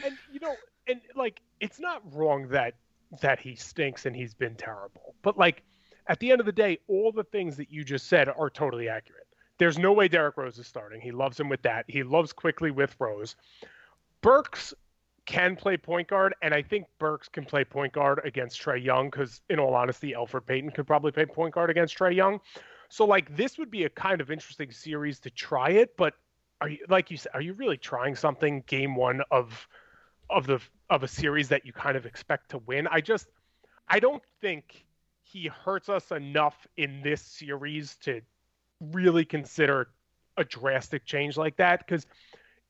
[0.03, 0.55] and you know,
[0.87, 2.75] and like it's not wrong that
[3.21, 5.15] that he stinks and he's been terrible.
[5.21, 5.63] But like
[6.07, 8.87] at the end of the day, all the things that you just said are totally
[8.87, 9.24] accurate.
[9.57, 11.01] There's no way Derrick Rose is starting.
[11.01, 11.85] He loves him with that.
[11.87, 13.35] He loves Quickley with Rose.
[14.21, 14.73] Burks
[15.25, 19.09] can play point guard, and I think Burks can play point guard against Trae Young
[19.09, 22.39] because, in all honesty, Elfrid Payton could probably play point guard against Trae Young.
[22.89, 25.97] So, like, this would be a kind of interesting series to try it.
[25.97, 26.13] But
[26.61, 29.67] are you, like you said, are you really trying something game one of
[30.29, 32.87] of the of a series that you kind of expect to win?
[32.87, 33.27] I just,
[33.87, 34.85] I don't think
[35.23, 38.21] he hurts us enough in this series to
[38.79, 39.89] really consider
[40.37, 41.85] a drastic change like that.
[41.85, 42.05] Because,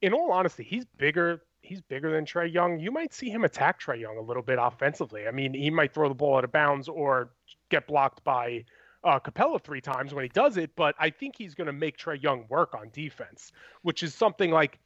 [0.01, 2.79] in all honesty, he's bigger he's bigger than Trae Young.
[2.79, 5.27] You might see him attack Trae Young a little bit offensively.
[5.27, 7.31] I mean, he might throw the ball out of bounds or
[7.69, 8.63] get blocked by
[9.03, 11.97] uh, Capela three times when he does it, but I think he's going to make
[11.97, 13.51] Trae Young work on defense,
[13.83, 14.79] which is something like,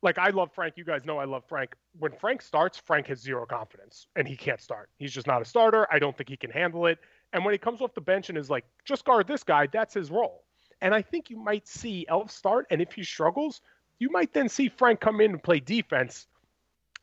[0.00, 0.74] like I love Frank.
[0.76, 1.74] You guys know I love Frank.
[1.98, 4.88] When Frank starts, Frank has zero confidence and he can't start.
[4.98, 5.86] He's just not a starter.
[5.92, 6.98] I don't think he can handle it.
[7.32, 9.92] And when he comes off the bench and is like, just guard this guy, that's
[9.92, 10.44] his role.
[10.80, 13.60] And I think you might see Elf start, and if he struggles,
[13.98, 16.26] you might then see Frank come in and play defense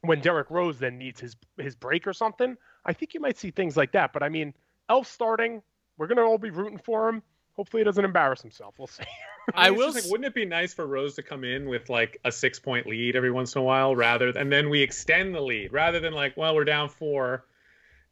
[0.01, 2.57] when Derrick Rose then needs his his break or something.
[2.85, 4.13] I think you might see things like that.
[4.13, 4.53] But I mean,
[4.89, 5.61] Elf starting,
[5.97, 7.21] we're gonna all be rooting for him.
[7.55, 8.75] Hopefully, he doesn't embarrass himself.
[8.77, 9.03] We'll see.
[9.53, 9.93] I mean, it's will.
[9.93, 12.88] Like, wouldn't it be nice for Rose to come in with like a six point
[12.88, 16.13] lead every once in a while, rather and then we extend the lead, rather than
[16.13, 17.45] like, well, we're down four,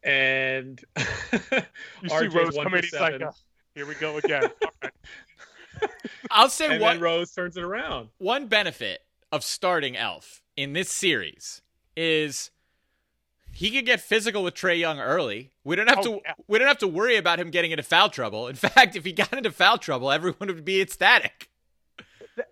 [0.03, 1.03] and You
[2.09, 3.35] see RJ's Rose one come in, he's like, seven, "Oh,
[3.75, 4.93] "Here we go again." All right.
[6.31, 8.09] I'll say and one Rose turns it around.
[8.17, 11.61] one benefit of starting Elf in this series
[11.95, 12.51] is
[13.51, 15.51] he could get physical with Trae Young early.
[15.63, 16.33] We don't have Oh, to yeah.
[16.47, 18.47] we don't have to worry about him getting into foul trouble.
[18.47, 21.49] In fact, if he got into foul trouble, everyone would be ecstatic.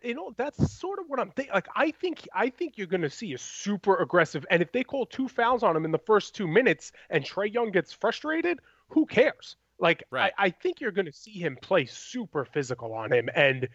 [0.03, 1.53] you know that's sort of what I'm thinking.
[1.53, 4.83] Like I think I think you're going to see a super aggressive, and if they
[4.83, 8.59] call two fouls on him in the first two minutes, and Trae Young gets frustrated,
[8.89, 9.55] who cares?
[9.81, 10.31] Like right.
[10.37, 13.67] I, I think you're going to see him play super physical on him, and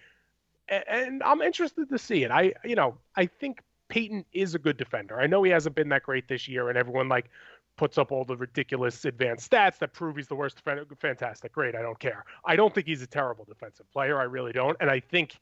[0.69, 2.31] and I'm interested to see it.
[2.31, 5.21] I you know I think Payton is a good defender.
[5.21, 7.29] I know he hasn't been that great this year, and everyone like
[7.77, 10.87] puts up all the ridiculous advanced stats that prove he's the worst defender.
[10.99, 11.75] Fantastic, great.
[11.75, 12.25] I don't care.
[12.45, 14.19] I don't think he's a terrible defensive player.
[14.19, 14.77] I really don't.
[14.81, 15.39] And I think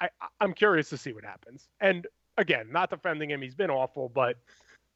[0.00, 0.08] I,
[0.40, 1.68] I'm curious to see what happens.
[1.80, 2.06] And
[2.38, 4.36] again, not defending him, he's been awful, but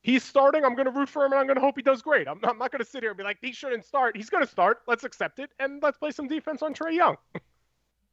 [0.03, 0.65] he's starting.
[0.65, 2.29] I'm going to root for him, and I'm going to hope he does great.
[2.29, 4.17] I'm not, I'm not going to sit here and be like, he shouldn't start.
[4.17, 4.83] He's going to start.
[4.87, 7.17] Let's accept it, and let's play some defense on Trae Young.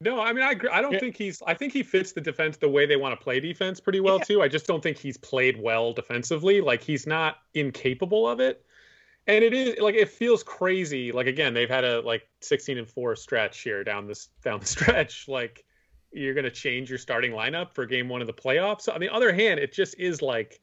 [0.01, 0.69] No, I mean I agree.
[0.69, 0.99] I don't yeah.
[0.99, 1.41] think he's.
[1.47, 4.17] I think he fits the defense the way they want to play defense pretty well
[4.17, 4.25] yeah.
[4.25, 4.41] too.
[4.41, 6.59] I just don't think he's played well defensively.
[6.59, 8.65] Like he's not incapable of it
[9.27, 12.89] and it is like it feels crazy like again they've had a like 16 and
[12.89, 15.65] 4 stretch here down this down the stretch like
[16.11, 19.09] you're going to change your starting lineup for game one of the playoffs on the
[19.09, 20.61] other hand it just is like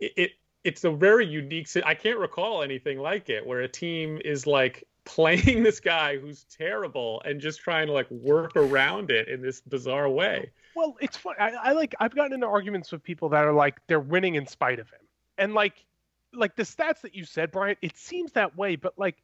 [0.00, 0.30] it, it
[0.64, 4.84] it's a very unique i can't recall anything like it where a team is like
[5.04, 9.60] playing this guy who's terrible and just trying to like work around it in this
[9.60, 13.44] bizarre way well it's fun I, I like i've gotten into arguments with people that
[13.44, 15.00] are like they're winning in spite of him
[15.36, 15.84] and like
[16.36, 19.16] like the stats that you said, Brian, it seems that way, but like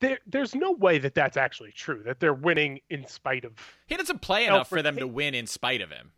[0.00, 2.02] there, there's no way that that's actually true.
[2.04, 3.52] That they're winning in spite of.
[3.86, 6.12] He doesn't play enough for them to win in spite of him.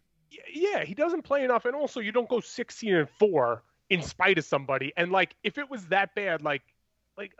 [0.52, 4.38] Yeah, he doesn't play enough, and also you don't go 16 and four in spite
[4.38, 4.92] of somebody.
[4.96, 6.62] And like, if it was that bad, like,
[7.18, 7.32] like,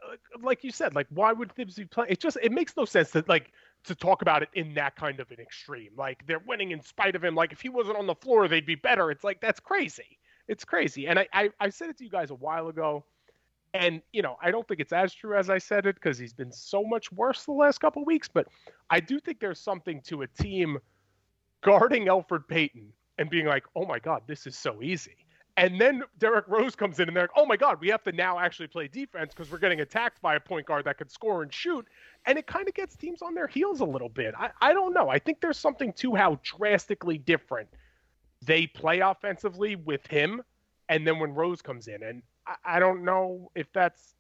[0.43, 2.13] like you said, like, why would Thibs be playing?
[2.13, 3.53] It just it makes no sense that like
[3.85, 5.93] to talk about it in that kind of an extreme.
[5.97, 7.35] Like they're winning in spite of him.
[7.35, 9.11] Like if he wasn't on the floor, they'd be better.
[9.11, 10.19] It's like that's crazy.
[10.49, 11.07] It's crazy.
[11.07, 13.05] And I, I, I said it to you guys a while ago.
[13.73, 16.33] And, you know, I don't think it's as true as I said it because he's
[16.33, 18.27] been so much worse the last couple weeks.
[18.27, 18.49] But
[18.91, 20.79] I do think there's something to a team
[21.63, 25.17] guarding Elfrid Payton and being like, oh my God, this is so easy.
[25.61, 28.13] And then Derrick Rose comes in and they're like, oh my God, we have to
[28.13, 31.43] now actually play defense because we're getting attacked by a point guard that could score
[31.43, 31.87] and shoot.
[32.25, 34.35] And it kind of gets teams on their heels a little bit.
[34.39, 35.11] I, I don't know.
[35.11, 37.69] I think there's something to how drastically different
[38.41, 40.43] they play offensively with him,
[40.89, 44.15] and then when Rose comes in, and I, I don't know if that's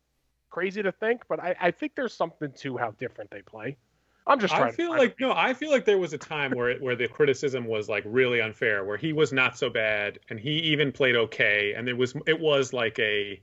[0.50, 3.78] crazy to think, but I, I, think there's something to how different they play.
[4.26, 4.68] I'm just trying.
[4.68, 7.08] I feel like no, I feel like there was a time where it, where the
[7.08, 11.16] criticism was like really unfair, where he was not so bad, and he even played
[11.16, 13.40] okay, and it was it was like a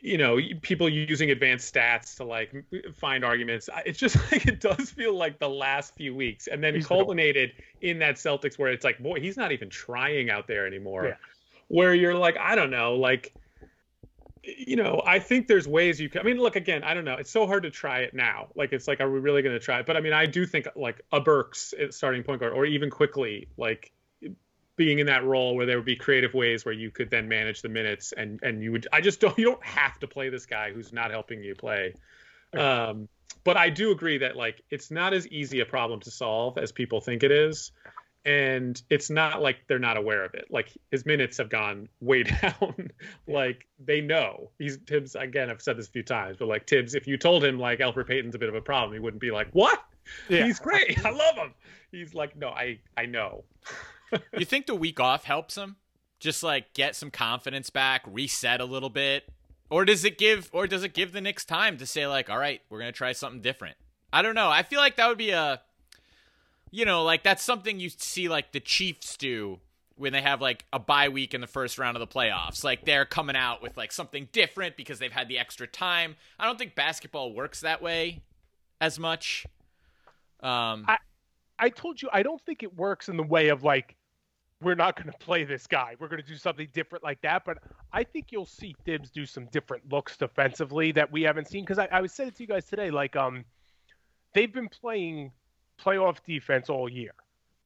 [0.00, 2.52] you know people using advanced stats to like
[2.94, 6.74] find arguments it's just like it does feel like the last few weeks and then
[6.74, 10.66] he's culminated in that celtics where it's like boy he's not even trying out there
[10.66, 11.14] anymore yeah.
[11.68, 13.34] where you're like i don't know like
[14.42, 17.14] you know i think there's ways you can i mean look again i don't know
[17.14, 19.60] it's so hard to try it now like it's like are we really going to
[19.60, 22.64] try it but i mean i do think like a burks starting point guard or
[22.64, 23.92] even Quickley, like
[24.76, 27.62] being in that role where there would be creative ways where you could then manage
[27.62, 30.46] the minutes and and you would I just don't you don't have to play this
[30.46, 31.94] guy who's not helping you play.
[32.56, 33.08] Um,
[33.44, 36.72] but I do agree that like it's not as easy a problem to solve as
[36.72, 37.72] people think it is.
[38.28, 40.48] And it's not like they're not aware of it.
[40.50, 42.90] Like his minutes have gone way down.
[43.26, 45.14] like they know he's Thibs.
[45.14, 47.78] Again, I've said this a few times, but like Thibs, if you told him like
[47.78, 49.82] Elfrid Payton's a bit of a problem, he wouldn't be like, "What?
[50.28, 50.44] Yeah.
[50.44, 51.02] He's great.
[51.06, 51.54] I love him."
[51.90, 53.44] He's like, "No, I I know."
[54.36, 55.76] you think the week off helps him?
[56.20, 59.24] Just like get some confidence back, reset a little bit,
[59.70, 62.38] or does it give or does it give the Knicks time to say like, all
[62.38, 63.76] right, we're gonna try something different?
[64.12, 64.50] I don't know.
[64.50, 65.60] I feel like that would be a,
[66.70, 69.60] you know, like that's something you see like the Chiefs do
[69.96, 72.62] when they have like a bye week in the first round of the playoffs.
[72.62, 76.16] Like they're coming out with like something different because they've had the extra time.
[76.38, 78.22] I don't think basketball works that way
[78.80, 79.46] as much.
[80.40, 80.98] Um, I
[81.58, 83.96] I told you I don't think it works in the way of like
[84.60, 85.94] we're not going to play this guy.
[85.98, 87.44] We're going to do something different like that.
[87.44, 87.58] But
[87.92, 91.64] I think you'll see Thibs do some different looks defensively that we haven't seen.
[91.64, 93.44] Because I, I was saying it to you guys today, like um,
[94.34, 95.30] they've been playing
[95.82, 97.14] playoff defense all year,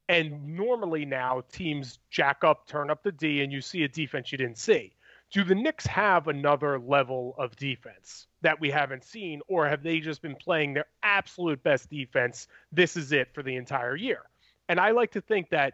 [0.09, 4.31] and normally now teams jack up, turn up the D, and you see a defense
[4.31, 4.93] you didn't see.
[5.31, 9.99] Do the Knicks have another level of defense that we haven't seen, or have they
[9.99, 12.47] just been playing their absolute best defense?
[12.71, 14.21] This is it for the entire year.
[14.69, 15.73] And I like to think that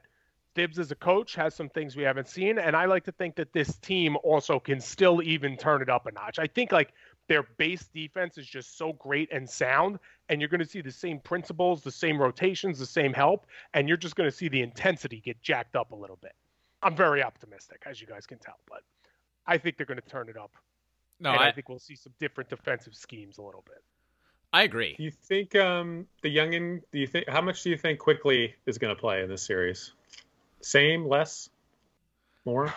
[0.56, 3.36] Thibs as a coach has some things we haven't seen, and I like to think
[3.36, 6.40] that this team also can still even turn it up a notch.
[6.40, 6.92] I think like
[7.30, 10.92] their base defense is just so great and sound, and you're going to see the
[10.92, 14.62] same principles, the same rotations, the same help, and you're just going to see the
[14.62, 16.34] intensity get jacked up a little bit.
[16.82, 18.82] I'm very optimistic, as you guys can tell, but
[19.46, 20.52] I think they're going to turn it up.
[21.20, 23.84] No, I, I think we'll see some different defensive schemes a little bit.
[24.52, 24.96] I agree.
[24.98, 26.82] Do you think um, the youngin?
[26.92, 29.44] Do you think how much do you think Quickley is going to play in this
[29.44, 29.92] series?
[30.62, 31.50] Same, less,
[32.46, 32.74] more?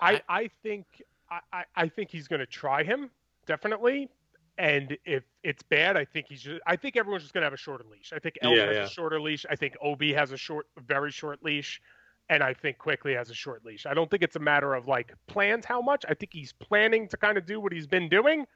[0.00, 0.86] I I think
[1.30, 3.10] I I think he's going to try him
[3.46, 4.08] definitely.
[4.56, 6.60] And if it's bad, I think he's just.
[6.66, 8.12] I think everyone's just gonna have a shorter leash.
[8.14, 8.84] I think Elf Yeah, has yeah.
[8.84, 9.44] a shorter leash.
[9.50, 11.80] I think Ob has a short, very short leash,
[12.28, 13.84] and I think Quickley has a short leash.
[13.84, 16.04] I don't think it's a matter of like plans how much.
[16.08, 18.46] I think he's planning to kind of do what he's been doing,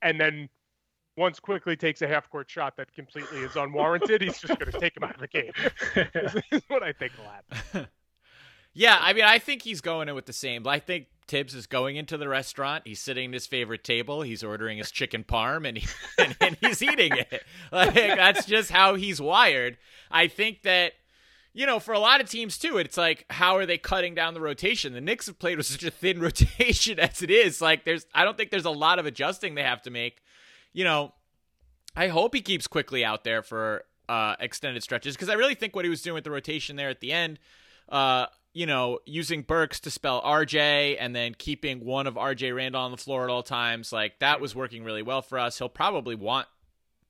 [0.00, 0.48] and then
[1.18, 4.96] once Quickley takes a half court shot that completely is unwarranted, he's just gonna take
[4.96, 5.52] him out of the game.
[6.14, 7.86] this is what I think will happen.
[8.74, 10.66] Yeah, I mean, I think he's going in with the same.
[10.66, 12.84] I think Thibs is going into the restaurant.
[12.86, 14.22] He's sitting at his favorite table.
[14.22, 15.86] He's ordering his chicken parm, and, he,
[16.18, 17.42] and, and he's eating it.
[17.72, 19.78] Like that's just how he's wired.
[20.10, 20.92] I think that
[21.54, 24.34] you know, for a lot of teams too, it's like how are they cutting down
[24.34, 24.92] the rotation?
[24.94, 27.60] The Knicks have played with such a thin rotation as it is.
[27.60, 30.22] Like there's, I don't think there's a lot of adjusting they have to make.
[30.72, 31.12] You know,
[31.94, 35.76] I hope he keeps Quickley out there for uh, extended stretches because I really think
[35.76, 37.38] what he was doing with the rotation there at the end.
[37.88, 42.82] Uh, you know, using Burks to spell RJ and then keeping one of RJ Randle
[42.82, 45.58] on the floor at all times, like that was working really well for us.
[45.58, 46.46] He'll probably want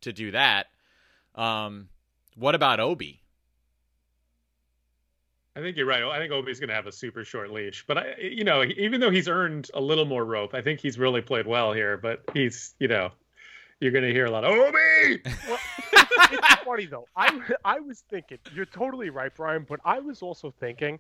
[0.03, 0.67] to do that.
[1.35, 1.89] Um,
[2.37, 3.23] what about Obi?
[5.55, 6.03] I think you're right.
[6.03, 9.01] I think Obi's going to have a super short leash, but I, you know, even
[9.01, 11.99] though he's earned a little more rope, I think he's really played well here.
[11.99, 13.11] But he's, you know,
[13.79, 15.21] you're going to hear a lot of Obi.
[15.47, 15.59] Well,
[16.33, 17.07] it's funny though.
[17.17, 20.99] I I was thinking you're totally right, Brian, but I was also thinking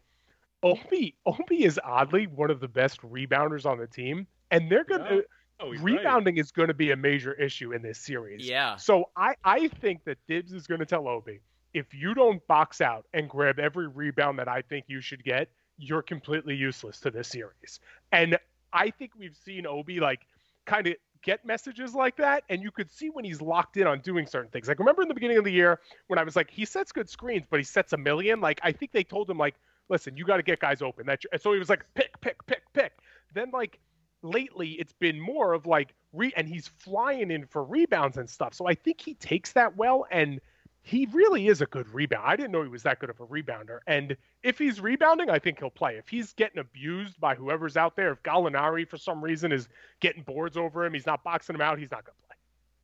[0.62, 5.07] Obi Obi is oddly one of the best rebounders on the team, and they're gonna
[5.11, 5.22] Oh,
[5.61, 5.96] oh, he's right.
[5.96, 8.48] rebounding is going to be a major issue in this series.
[8.48, 8.77] Yeah.
[8.77, 11.40] So I I think that Thibs is going to tell Obi
[11.75, 15.48] if you don't box out and grab every rebound that I think you should get,
[15.79, 17.81] you're completely useless to this series.
[18.12, 18.38] And
[18.72, 20.27] I think we've seen Obi like
[20.66, 24.01] kind of get messages like that, and you could see when he's locked in on
[24.01, 24.68] doing certain things.
[24.68, 27.09] Like remember in the beginning of the year when I was like, he sets good
[27.09, 28.40] screens, but he sets a million.
[28.40, 29.55] Like I think they told him like,
[29.92, 31.07] listen, you got to get guys open.
[31.07, 32.92] That so he was like, pick, pick, pick, pick.
[33.35, 33.78] Then like
[34.22, 38.55] lately it's been more of like re and he's flying in for rebounds and stuff.
[38.55, 40.40] So I think he takes that well and
[40.85, 42.24] he really is a good rebound.
[42.26, 43.78] I didn't know he was that good of a rebounder.
[43.87, 45.96] And if he's rebounding, I think he'll play.
[45.96, 49.68] If he's getting abused by whoever's out there, if Gallinari for some reason is
[50.00, 52.32] getting boards over him, he's not boxing him out, he's not going to play.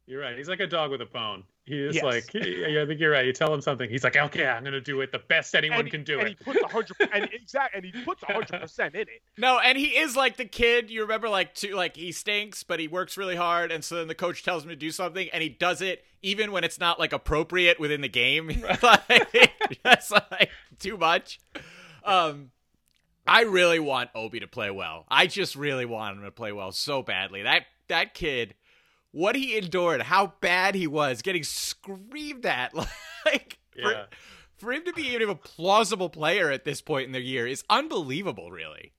[0.09, 0.39] You're right.
[0.39, 1.45] He's like a dog with a bone.
[1.67, 2.03] He is Yes.
[2.03, 3.27] like, I think you're right.
[3.27, 5.81] You tell him something, he's like, okay, I'm going to do it the best anyone
[5.81, 6.39] and can he, do and it.
[6.39, 9.21] he puts a hundred and exact and he puts a hundred percent in it.
[9.37, 12.81] No, and he is like the kid you remember, like to like he stinks, but
[12.81, 15.43] he works really hard, and so then the coach tells him to do something, and
[15.43, 18.49] he does it even when it's not like appropriate within the game.
[18.83, 21.39] like that's like too much.
[22.03, 22.51] Um,
[23.27, 25.05] I really want Obi to play well.
[25.11, 27.43] I just really want him to play well so badly.
[27.43, 28.55] That that kid,
[29.13, 32.75] what he endured, how bad he was, getting screamed at,
[33.27, 34.05] like for, Yeah.
[34.57, 37.65] for him to be even a plausible player at this point in the year is
[37.71, 38.51] unbelievable.
[38.51, 38.93] Really.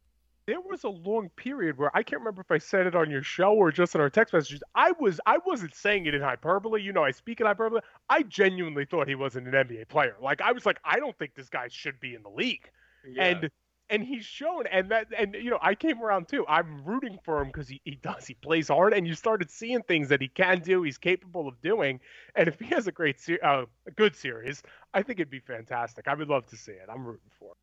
[0.48, 3.22] there was a long period where I can't remember if I said it on your
[3.22, 4.64] show or just in our text messages.
[4.74, 6.82] I was I wasn't saying it in hyperbole.
[6.82, 7.82] You know, I speak in hyperbole.
[8.10, 10.16] I genuinely thought he wasn't an NBA player.
[10.22, 12.68] Like I was like, I don't think this guy should be in the league.
[13.08, 13.24] Yeah.
[13.26, 13.52] And
[13.90, 16.46] and he's shown and that and you know I came around too.
[16.48, 19.82] I'm rooting for him because he, he does he plays hard and you started seeing
[19.82, 20.84] things that he can do.
[20.84, 22.00] He's capable of doing.
[22.36, 24.62] And if he has a great se- uh, a good series,
[24.94, 26.08] I think it'd be fantastic.
[26.08, 26.88] I would love to see it.
[26.92, 27.52] I'm rooting for.
[27.52, 27.58] It,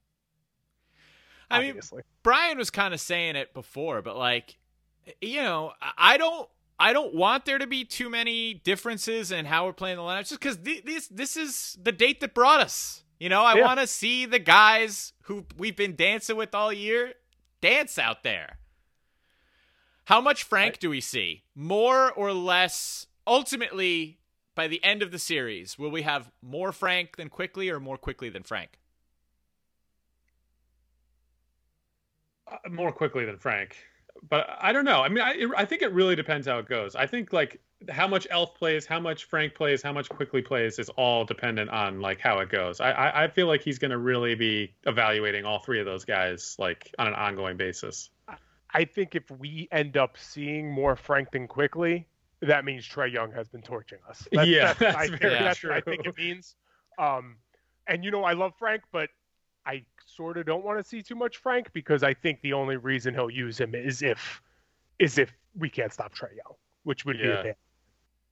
[1.50, 2.02] I mean, obviously.
[2.22, 4.58] Brian was kind of saying it before, but like,
[5.20, 9.44] you know, I- I don't, I don't want there to be too many differences in
[9.46, 12.60] how we're playing the lineups, just because th- this, this is the date that brought
[12.60, 13.04] us.
[13.18, 13.64] You know, I Yeah.
[13.64, 17.14] want to see the guys who we've been dancing with all year
[17.60, 18.58] dance out there.
[20.04, 21.44] How much Frank do we see?
[21.54, 23.06] More or less?
[23.26, 24.20] Ultimately,
[24.54, 27.96] by the end of the series, will we have more Frank than Quickley, or more
[27.98, 28.78] Quickley than Frank?
[32.46, 33.76] Uh, more Quickley than Frank.
[34.28, 35.02] But I don't know.
[35.02, 36.94] I mean, I, I think it really depends how it goes.
[36.94, 40.78] I think like how much Elf plays, how much Frank plays, how much Quickley plays
[40.78, 42.80] is all dependent on like how it goes.
[42.80, 46.04] I I, I feel like he's going to really be evaluating all three of those
[46.04, 48.10] guys like on an ongoing basis.
[48.72, 52.06] I think if we end up seeing more Frank than Quickley,
[52.40, 54.26] that means Trae Young has been torching us.
[54.32, 56.56] Yeah, what that's I think, very that's what I think it means.
[56.98, 57.36] Um,
[57.86, 59.10] and you know, I love Frank, but
[59.64, 62.76] I sort of don't want to see too much Frank because I think the only
[62.76, 64.42] reason he'll use him is if
[64.98, 67.56] is if we can't stop Trae Young, which would be a bad.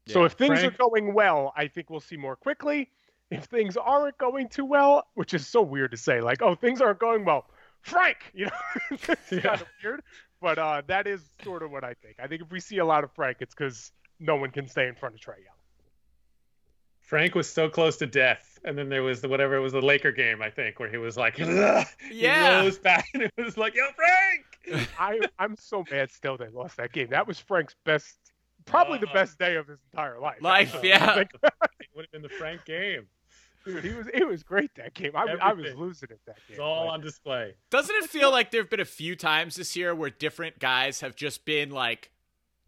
[0.06, 2.90] So if things Frank- are going well, I think we'll see more Quickley.
[3.30, 6.80] If things aren't going too well, which is so weird to say, like, oh, things
[6.82, 7.46] aren't going well,
[7.80, 8.50] Frank, you know,
[8.90, 9.40] it's Yeah.
[9.40, 10.02] kind of weird.
[10.40, 12.16] But uh, that is sort of what I think.
[12.22, 14.86] I think if we see a lot of Frank, it's because no one can stay
[14.88, 15.54] in front of Trae Young.
[17.00, 19.80] Frank was so close to death, and then there was the whatever it was the
[19.82, 22.26] Laker game I think where he was like, yeah, he
[22.64, 24.90] rose back, and it was like, yo, Frank.
[24.98, 27.08] I I'm so mad still they lost that game.
[27.10, 28.16] That was Frank's best,
[28.66, 30.40] probably the Uh, best day of his entire life.
[30.40, 31.14] Life, Uh, yeah.
[31.14, 31.30] like,
[31.80, 33.06] It would have been the Frank game.
[33.64, 35.12] dude, he was it was great that game.
[35.14, 36.56] I, was- I was losing it that game.
[36.56, 37.54] It's all but- on display.
[37.70, 41.00] Doesn't it feel like there have been a few times this year where different guys
[41.00, 42.10] have just been like,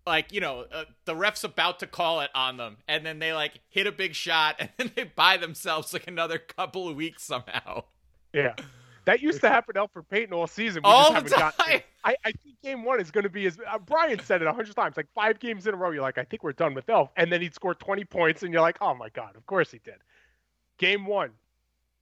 [0.06, 3.32] like you know, uh, the ref's about to call it on them, and then they
[3.32, 7.24] like hit a big shot, and then they buy themselves like another couple of weeks
[7.24, 7.84] somehow.
[8.32, 8.54] Yeah.
[9.06, 10.82] That used to happen to Elfrid Payton all season.
[10.84, 11.82] We All just the haven't gotten time.
[12.04, 14.52] I, I think game one is going to be as uh, Brian said it a
[14.52, 15.90] hundred times, like five games in a row.
[15.90, 18.52] You're like, I think we're done with Elf, and then he'd score 20 points, and
[18.52, 19.96] you're like, oh my god, of course he did.
[20.78, 21.30] Game one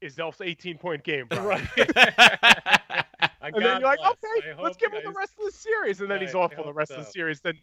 [0.00, 1.68] is Elf's 18 point game, Brian.
[1.76, 3.04] Right.
[3.44, 4.12] And then you're like, bless.
[4.12, 6.38] okay, I let's give you him the rest of the series, and then he's I-
[6.38, 7.40] off for the hope rest of the series.
[7.40, 7.58] Then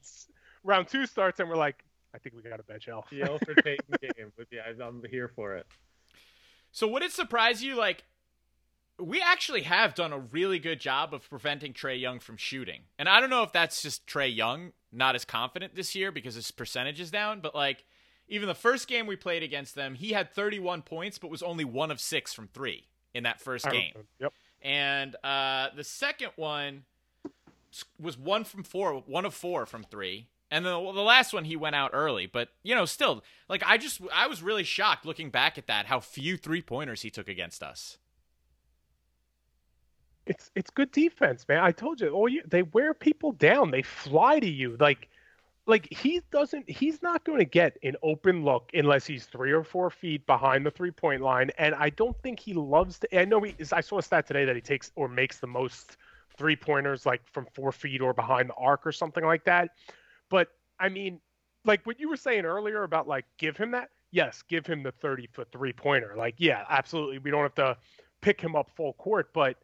[0.63, 1.83] round two starts, and we're like,
[2.13, 3.09] I think we got a bench Elf.
[3.09, 5.65] The Elfrid Payton game, but yeah, I'm here for it.
[6.71, 8.03] So would it surprise you like
[9.01, 12.81] we actually have done a really good job of preventing Trae Young from shooting.
[12.99, 16.35] And I don't know if that's just Trae Young not as confident this year because
[16.35, 17.85] his percentage is down, but like
[18.27, 21.65] even the first game we played against them, he had 31 points but was only
[21.65, 23.93] 1 of 6 from 3 in that first game.
[24.19, 24.33] Yep.
[24.61, 26.83] And uh, the second one
[27.99, 30.27] was one from four, one of four from three.
[30.51, 33.77] And then the last one he went out early, but you know, still, like I
[33.77, 37.29] just I was really shocked looking back at that how few three pointers he took
[37.29, 37.97] against us.
[40.25, 41.59] It's it's good defense, man.
[41.59, 43.71] I told you, oh, all you they wear people down.
[43.71, 44.77] They fly to you.
[44.79, 45.09] Like
[45.67, 49.63] like he doesn't he's not going to get an open look unless he's three or
[49.63, 51.51] four feet behind the three point line.
[51.57, 54.45] And I don't think he loves to I know he I saw a stat today
[54.45, 55.97] that he takes or makes the most
[56.37, 59.69] three pointers like from four feet or behind the arc or something like that.
[60.29, 60.49] But
[60.79, 61.19] I mean,
[61.65, 63.89] like what you were saying earlier about like give him that.
[64.11, 66.15] Yes, give him the 30 foot three pointer.
[66.17, 67.19] Like, yeah, absolutely.
[67.19, 67.77] We don't have to
[68.19, 69.57] pick him up full court, but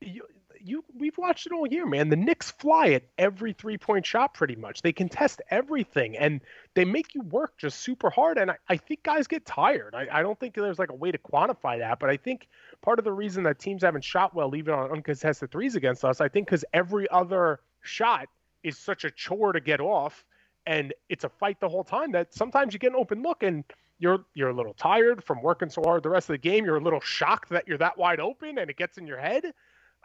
[0.00, 0.22] you,
[0.62, 2.08] you we've watched it all year, man.
[2.08, 4.82] The Knicks fly at every three point shot pretty much.
[4.82, 6.40] They contest everything and
[6.74, 8.38] they make you work just super hard.
[8.38, 9.94] And I, I think guys get tired.
[9.94, 12.48] I, I don't think there's like a way to quantify that, but I think
[12.82, 16.20] part of the reason that teams haven't shot well, even on uncontested threes against us,
[16.20, 18.28] I think because every other shot
[18.62, 20.24] is such a chore to get off
[20.66, 23.64] and it's a fight the whole time that sometimes you get an open look and
[23.98, 26.64] you're you're a little tired from working so hard the rest of the game.
[26.64, 29.52] You're a little shocked that you're that wide open and it gets in your head.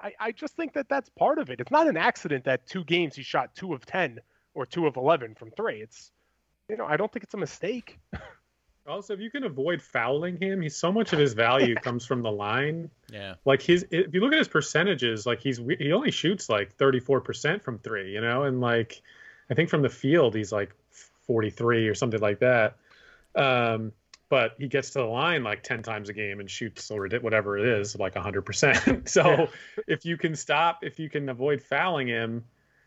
[0.02, 1.60] I, I just think that that's part of it.
[1.60, 4.20] It's not an accident that two games he shot two of ten
[4.54, 5.82] or two of eleven from three.
[5.82, 6.12] It's
[6.70, 8.00] you know I don't think it's a mistake.
[8.88, 12.24] Also, if you can avoid fouling him, he's so much of his value comes from
[12.24, 12.90] the line.
[13.12, 13.36] Yeah.
[13.46, 17.62] Like his, if you look at his percentages, like he's he only shoots like 34%
[17.62, 19.02] from three, you know, and like
[19.50, 20.76] I think from the field he's like
[21.28, 22.78] 43 or something like that.
[23.36, 23.94] Um,
[24.32, 27.58] but he gets to the line like 10 times a game and shoots or whatever
[27.58, 29.08] it is, like 100%.
[29.10, 29.46] so Yeah.
[29.88, 32.46] if you can stop, if you can avoid fouling him,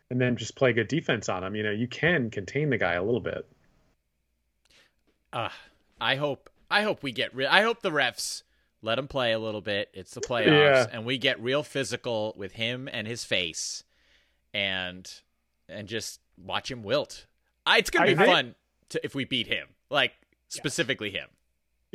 [0.09, 2.93] and then just play good defense on him, you know, you can contain the guy
[2.93, 3.47] a little bit.
[5.31, 5.49] Uh,
[6.01, 7.47] I hope I hope we get real.
[7.51, 8.43] I hope the refs
[8.81, 9.89] let him play a little bit.
[9.93, 10.87] It's the playoffs, Yeah.
[10.91, 13.83] and we get real physical with him and his face,
[14.53, 15.09] and
[15.69, 17.25] and just watch him wilt.
[17.65, 18.55] I, it's gonna be I- I- fun
[18.89, 20.13] to, if we beat him, like
[20.49, 21.27] specifically him.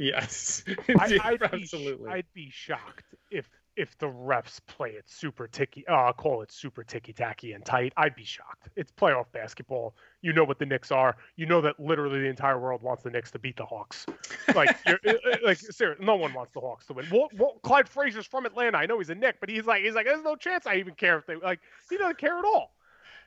[0.01, 0.65] Yes,
[0.99, 2.11] I, I'd, be, absolutely.
[2.11, 6.83] I'd be shocked if if the refs play it super ticky, uh, call it super
[6.83, 7.93] ticky tacky and tight.
[7.99, 8.71] I'd be shocked.
[8.77, 9.95] It's playoff basketball.
[10.23, 11.17] You know what the Knicks are.
[11.37, 14.07] You know that literally the entire world wants the Knicks to beat the Hawks.
[14.55, 17.07] Like, you're, uh, uh, like seriously, no one wants the Hawks to win.
[17.13, 18.79] Well, well, Clyde Frazier's from Atlanta.
[18.79, 20.95] I know he's a Knick, but he's like, he's like, there's no chance I even
[20.95, 21.61] care if they like.
[21.91, 22.73] He doesn't care at all.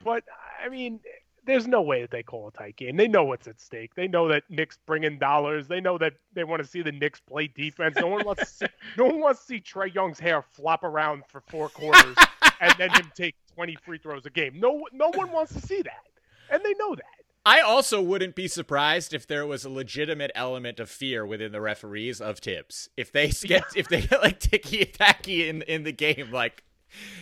[0.03, 0.23] But
[0.63, 0.99] I mean,
[1.45, 2.95] there's no way that they call a tight game.
[2.95, 3.95] They know what's at stake.
[3.95, 5.67] They know that Knicks bring in dollars.
[5.67, 7.95] They know that they want to see the Knicks play defense.
[7.97, 8.65] No one wants to see,
[8.97, 12.15] no one wants to see Trae Young's hair flop around for four quarters
[12.61, 14.59] and then him take 20 free throws a game.
[14.59, 16.03] No, no one wants to see that,
[16.49, 17.03] and they know that.
[17.45, 21.59] I also wouldn't be surprised if there was a legitimate element of fear within the
[21.59, 22.87] referees of Thibs.
[22.95, 26.63] If they get if they get like ticky tacky in in the game, like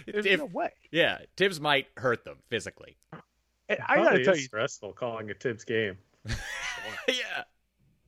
[0.05, 0.73] There's if no way.
[0.91, 2.97] yeah, Thibs might hurt them physically.
[3.71, 5.97] And I gotta Probably tell you, stressful calling a Thibs game.
[7.07, 7.43] yeah.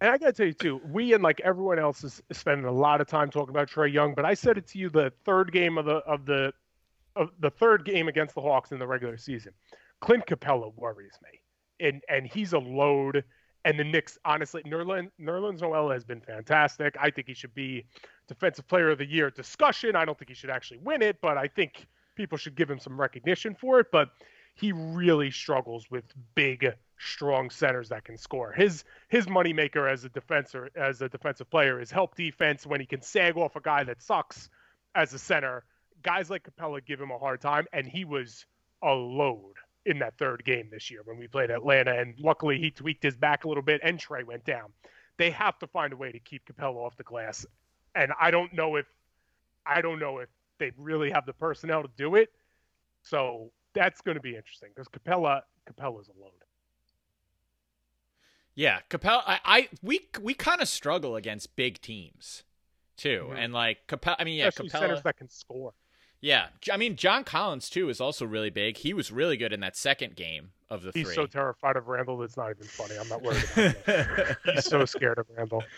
[0.01, 2.72] And I got to tell you too, we and like everyone else is spending a
[2.72, 5.53] lot of time talking about Trae Young, but I said it to you the third
[5.53, 6.53] game of the of the
[7.16, 9.53] of the third game against the Hawks in the regular season.
[10.01, 11.39] Clint Capela worries me,
[11.88, 13.24] and and he's a load.
[13.66, 16.97] And the Knicks, honestly, Nerlens Nerlens Noel has been fantastic.
[16.99, 17.86] I think he should be
[18.28, 19.95] Defensive Player of the Year discussion.
[19.95, 22.78] I don't think he should actually win it, but I think people should give him
[22.78, 23.88] some recognition for it.
[23.89, 24.09] But
[24.56, 28.51] he really struggles with big strong centers that can score.
[28.51, 32.86] His his moneymaker as a defender as a defensive player is help defense when he
[32.86, 34.49] can sag off a guy that sucks
[34.95, 35.64] as a center.
[36.01, 38.45] Guys like Capela give him a hard time, and he was
[38.82, 39.54] a load
[39.86, 41.97] in that third game this year when we played Atlanta.
[41.97, 44.72] And luckily, he tweaked his back a little bit, and Trae went down.
[45.18, 47.45] They have to find a way to keep Capela off the glass,
[47.95, 48.86] and I don't know if
[49.66, 52.32] I don't know if they really have the personnel to do it.
[53.01, 56.32] So that's going to be interesting because Capela Capela's a load.
[58.55, 59.24] Yeah, Capela.
[59.26, 62.43] I, I we we kind of struggle against big teams
[62.97, 63.38] too, mm-hmm.
[63.38, 64.15] and like Capela.
[64.19, 65.74] I mean, yeah, Especially Capela centers that can score.
[66.21, 68.78] Yeah, I mean John Collins too is also really big.
[68.78, 71.15] He was really good in that second game of the He's three.
[71.15, 72.95] so terrified of Randle that's not even funny.
[72.97, 74.36] I'm not worried about him.
[74.55, 75.63] He's so scared of Randle.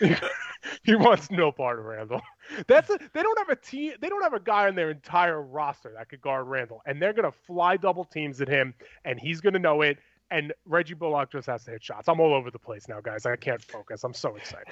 [0.82, 2.22] he wants no part of Randle.
[2.66, 3.92] That's a, they don't have a team.
[4.00, 7.12] They don't have a guy on their entire roster that could guard Randle, and they're
[7.12, 9.98] gonna fly double teams at him, and he's gonna know it
[10.30, 12.08] and Reggie Bullock just has to hit shots.
[12.08, 13.26] I'm all over the place now, guys.
[13.26, 14.02] I can't focus.
[14.04, 14.66] I'm so excited.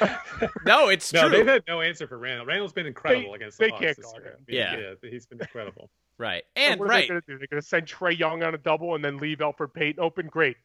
[0.64, 1.38] no, it's no, true.
[1.38, 2.46] They've had no answer for Randle.
[2.46, 4.32] Randle's been incredible they, against the they Hawks can't this guard year.
[4.32, 4.44] him.
[4.48, 4.94] Yeah.
[5.02, 5.90] yeah, he's been incredible.
[6.18, 6.98] right, and, what right.
[6.98, 7.38] are they going to do?
[7.38, 10.26] They're going to send Trae Young on a double and then leave Elfrid Payton open.
[10.28, 10.56] Great.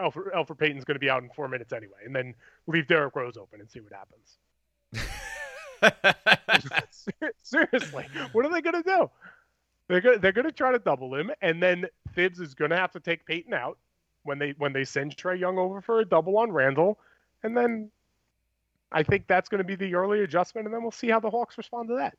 [0.00, 2.34] Elfrid, Elfrid Payton's going to be out in four minutes anyway, and then
[2.66, 4.38] leave Derrick Rose open and see what happens.
[7.42, 9.10] Seriously, what are they going to do?
[9.88, 12.76] They're going they're going to try to double him, and then Thibs is going to
[12.76, 13.78] have to take Payton out
[14.22, 16.98] when they when they send Trae Young over for a double on Randle,
[17.42, 17.90] and then
[18.92, 21.30] I think that's going to be the early adjustment, and then we'll see how the
[21.30, 22.16] Hawks respond to that.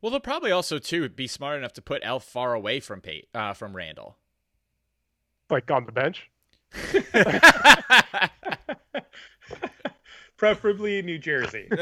[0.00, 3.28] Well, they'll probably also too be smart enough to put Elf far away from Pate,
[3.34, 4.16] uh, from Randle,
[5.50, 6.30] like on the bench.
[10.36, 11.68] Preferably in New Jersey.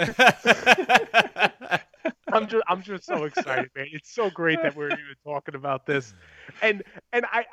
[2.32, 3.86] I'm just I'm just so excited, man.
[3.92, 6.14] It's so great that we're even talking about this,
[6.62, 6.82] and
[7.12, 7.44] and I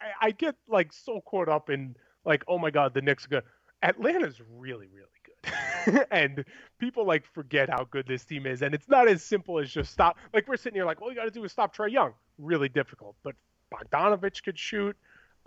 [0.00, 3.28] I, I get like so caught up in like oh my god the Knicks are
[3.28, 3.44] good.
[3.82, 6.44] Atlanta's really really good, and
[6.78, 9.92] people like forget how good this team is, and it's not as simple as just
[9.92, 10.18] stop.
[10.34, 12.12] Like we're sitting here like all you got to do is stop Trae Young.
[12.38, 13.34] Really difficult, but
[13.72, 14.96] Bogdanovich could shoot.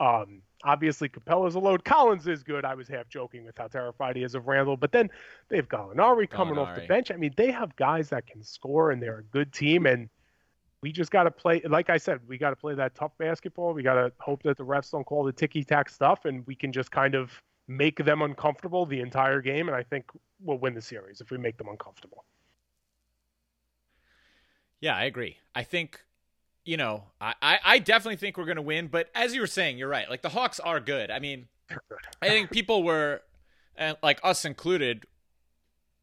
[0.04, 1.86] Um, obviously, Capela's a load.
[1.86, 2.66] Collins is good.
[2.66, 4.76] I was half joking with how terrified he is of Randle.
[4.76, 5.10] but then
[5.50, 7.12] they have got Gallinari coming off the bench.
[7.12, 9.86] I mean, they have guys that can score, and they're a good team.
[9.86, 10.10] And
[10.82, 13.74] we just got to play, like I said, we got to play that tough basketball.
[13.74, 16.56] We got to hope that the refs don't call the ticky tack stuff, and we
[16.56, 17.32] can just kind of
[17.68, 19.70] make them uncomfortable the entire game.
[19.70, 20.06] And I think
[20.42, 22.26] we'll win the series if we make them uncomfortable.
[24.82, 25.38] Yeah, I agree.
[25.56, 26.02] I think,
[26.66, 28.88] you know, I, I, I definitely think we're going to win.
[28.88, 30.10] But as you were saying, you're right.
[30.10, 31.12] Like the Hawks are good.
[31.12, 31.48] I mean,
[32.22, 33.22] I think people were,
[33.76, 35.06] and like us included,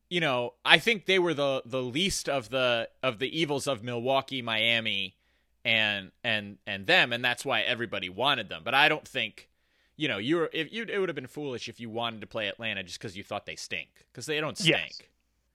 [0.08, 3.82] you know, I think they were the the least of the of the evils of
[3.84, 5.16] Milwaukee, Miami,
[5.64, 8.62] and and and them, and that's why everybody wanted them.
[8.64, 9.48] But I don't think,
[9.96, 12.26] you know, you were if you it would have been foolish if you wanted to
[12.26, 14.76] play Atlanta just because you thought they stink because they don't stink.
[14.78, 15.02] Yes.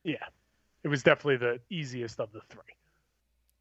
[0.05, 0.27] Yeah,
[0.83, 2.74] it was definitely the easiest of the three.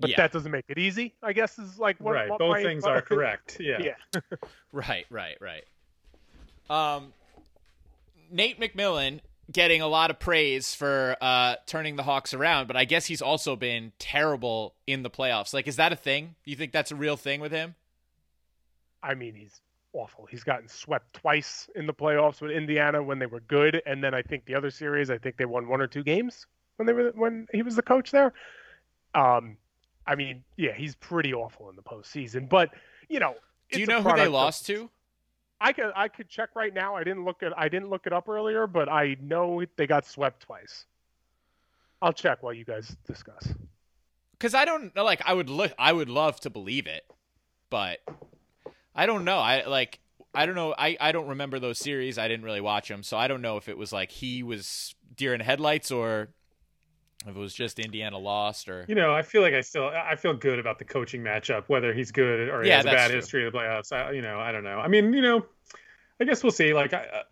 [0.01, 0.17] But Yeah.
[0.17, 1.15] that doesn't make it easy.
[1.23, 2.29] I guess is like what, right.
[2.29, 3.57] what Both my- things are correct.
[3.61, 3.79] Yeah.
[3.81, 4.21] Yeah.
[4.73, 5.65] Right, right, right.
[6.69, 7.13] Um,
[8.31, 9.21] Nate McMillan
[9.53, 13.23] getting a lot of praise for uh, turning the Hawks around, but I guess he's
[13.23, 15.55] also been terrible in the playoffs.
[15.55, 16.35] Like, is that a thing?
[16.45, 17.77] You think that's a real thing with him?
[19.03, 19.61] I mean, he's
[19.93, 20.27] awful.
[20.27, 24.15] He's gotten swept twice in the playoffs with Indiana when they were good, and then
[24.15, 26.93] I think the other series, I think they won one or two games when they
[26.95, 28.33] were when he was the coach there.
[29.15, 29.57] Um,
[30.07, 32.49] I mean, yeah, he's pretty awful in the postseason.
[32.49, 32.71] But
[33.09, 33.35] you know,
[33.73, 34.91] Do you know who they product of- lost to?
[35.61, 36.95] I could I could check right now.
[36.97, 40.05] I didn't look at I didn't look it up earlier, but I know they got
[40.05, 40.85] swept twice.
[42.03, 43.49] I'll check while you guys discuss.
[44.33, 44.95] Because I don't.
[44.95, 45.73] Like, I would look.
[45.79, 47.05] I would love to believe it,
[47.71, 48.01] but
[48.95, 49.39] I don't know.
[49.39, 50.01] I like.
[50.35, 50.75] I don't know.
[50.77, 52.19] I, I don't remember those series.
[52.19, 54.95] I didn't really watch them, so I don't know if it was like he was
[55.17, 56.29] deer in headlights or
[57.27, 58.85] if it was just Indiana lost or.
[58.89, 61.93] You know, I feel like I still I feel good about the coaching matchup, whether
[61.93, 63.17] he's good or he Yeah, has a bad true.
[63.17, 63.93] history of the playoffs.
[63.93, 64.79] I, you know, I don't know.
[64.79, 65.47] I mean, you know,
[66.21, 66.75] I guess we'll see.
[66.75, 67.23] Like, I,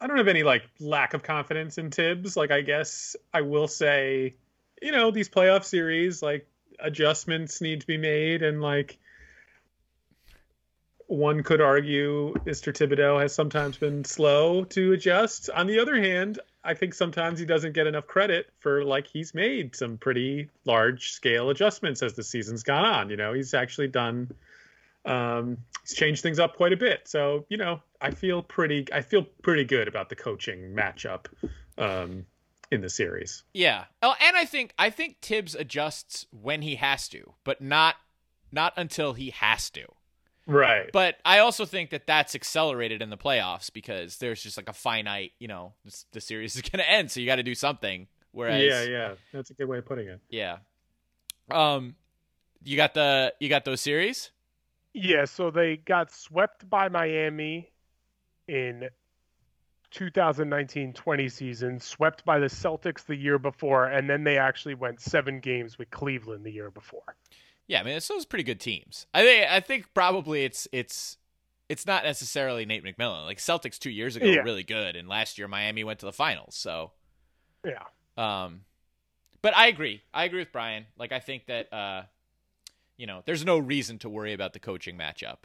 [0.00, 2.36] I don't have any like lack of confidence in Thibs.
[2.36, 4.34] Like, I guess I will say,
[4.80, 6.46] you know, these playoff series, like
[6.78, 8.98] adjustments need to be made, and like
[11.06, 12.72] one could argue Mr.
[12.72, 15.48] Thibodeau has sometimes been slow to adjust.
[15.50, 16.38] On the other hand,
[16.68, 21.12] I think sometimes he doesn't get enough credit for like he's made some pretty large
[21.12, 23.08] scale adjustments as the season's gone on.
[23.08, 24.30] You know, he's actually done
[25.06, 27.08] um he's changed things up quite a bit.
[27.08, 31.24] So, you know, I feel pretty I feel pretty good about the coaching matchup
[31.78, 32.26] um
[32.70, 33.44] in the series.
[33.54, 33.84] Yeah.
[34.02, 37.96] Oh, and I think I think Thibs adjusts when he has to, but not
[38.52, 39.86] not until he has to.
[40.48, 40.88] Right.
[40.92, 44.72] But I also think that that's accelerated in the playoffs because there's just like a
[44.72, 47.54] finite, you know, this, the series is going to end, so you got to do
[47.54, 48.08] something.
[48.32, 50.20] Whereas, yeah, yeah, that's a good way of putting it.
[50.30, 50.58] yeah.
[51.50, 51.96] Um,
[52.62, 54.30] you got the you got those series.
[54.92, 57.70] Yeah, so they got swept by Miami
[58.48, 58.88] in
[59.94, 65.40] 2019-20 season, swept by the Celtics the year before, and then they actually went seven
[65.40, 67.16] games with Cleveland the year before.
[67.68, 69.06] Yeah, I mean, it's those pretty good teams.
[69.14, 71.18] I think I think probably it's it's
[71.68, 73.26] it's not necessarily Nate McMillan.
[73.26, 74.38] Like Celtics two years ago Yeah.
[74.38, 76.56] were really good, and last year Miami went to the finals.
[76.56, 76.92] So,
[77.64, 77.84] Yeah.
[78.16, 78.62] um,
[79.42, 80.02] but I agree.
[80.14, 80.86] I agree with Brian.
[80.96, 82.02] Like I think that uh,
[82.96, 85.38] you know, there's no reason to worry about the coaching matchup.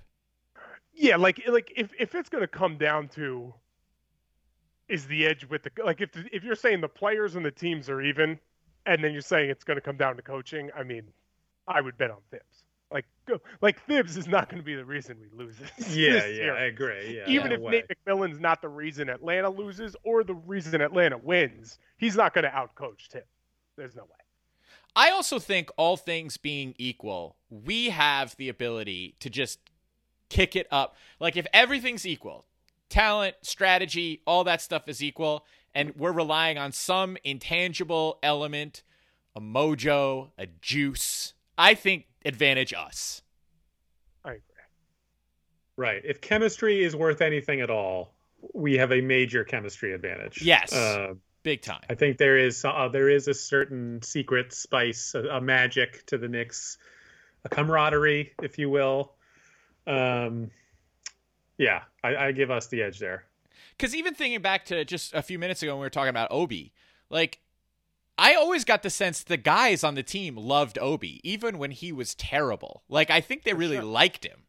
[0.94, 3.54] Yeah, like like if if it's going to come down to
[4.88, 7.90] is the edge with the like if if you're saying the players and the teams
[7.90, 8.40] are even,
[8.86, 11.04] and then you're saying it's going to come down to coaching, I mean,
[11.68, 12.64] I would bet on Thibs.
[12.92, 15.72] Like go, like Thibs is not going to be the reason we lose this.
[15.96, 16.62] Yeah, this yeah, series.
[16.62, 17.18] I agree.
[17.18, 17.72] Yeah, Even if way.
[17.72, 22.44] Nate McMillan's not the reason Atlanta loses or the reason Atlanta wins, he's not going
[22.44, 23.24] to outcoach Tib.
[23.78, 24.10] There's no way.
[24.96, 29.60] I also think all things being equal, we have the ability to just
[30.30, 30.96] kick it up.
[31.20, 32.46] Like if everything's equal,
[32.90, 38.84] talent, strategy, all that stuff is equal, and we're relying on some intangible element,
[39.36, 41.34] a mojo, a juice.
[41.58, 43.22] I think advantage us.
[44.26, 44.42] I agree.
[45.76, 46.02] Right.
[46.04, 48.14] If chemistry is worth anything at all,
[48.54, 50.42] we have a major chemistry advantage.
[50.42, 50.74] Yes.
[50.74, 51.82] Uh, Big time.
[51.90, 56.18] I think there is uh, there is a certain secret spice, a, a magic to
[56.18, 56.78] the Knicks,
[57.44, 59.12] a camaraderie, if you will.
[59.86, 60.52] Um,
[61.58, 63.26] yeah, I, I give us the edge there.
[63.78, 66.30] Because even thinking back to just a few minutes ago when we were talking about
[66.32, 66.72] Obi,
[67.10, 67.40] like
[68.18, 71.92] I always got the sense the guys on the team loved Obi, even when he
[71.92, 72.84] was terrible.
[72.88, 73.86] Like I think they really sure.
[73.86, 74.44] liked him.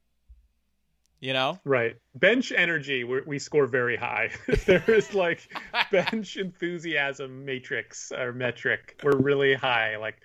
[1.20, 1.58] You know?
[1.64, 1.96] Right.
[2.14, 4.30] Bench energy, we we score very high.
[4.66, 5.48] there is like
[5.90, 9.00] bench enthusiasm matrix or metric.
[9.02, 9.96] We're really high.
[9.96, 10.16] Like,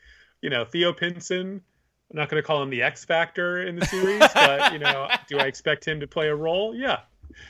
[0.41, 1.61] you know, Theo Pinson.
[2.11, 5.07] I'm not going to call him the X factor in the series, but you know,
[5.27, 6.75] do I expect him to play a role?
[6.75, 7.01] Yeah.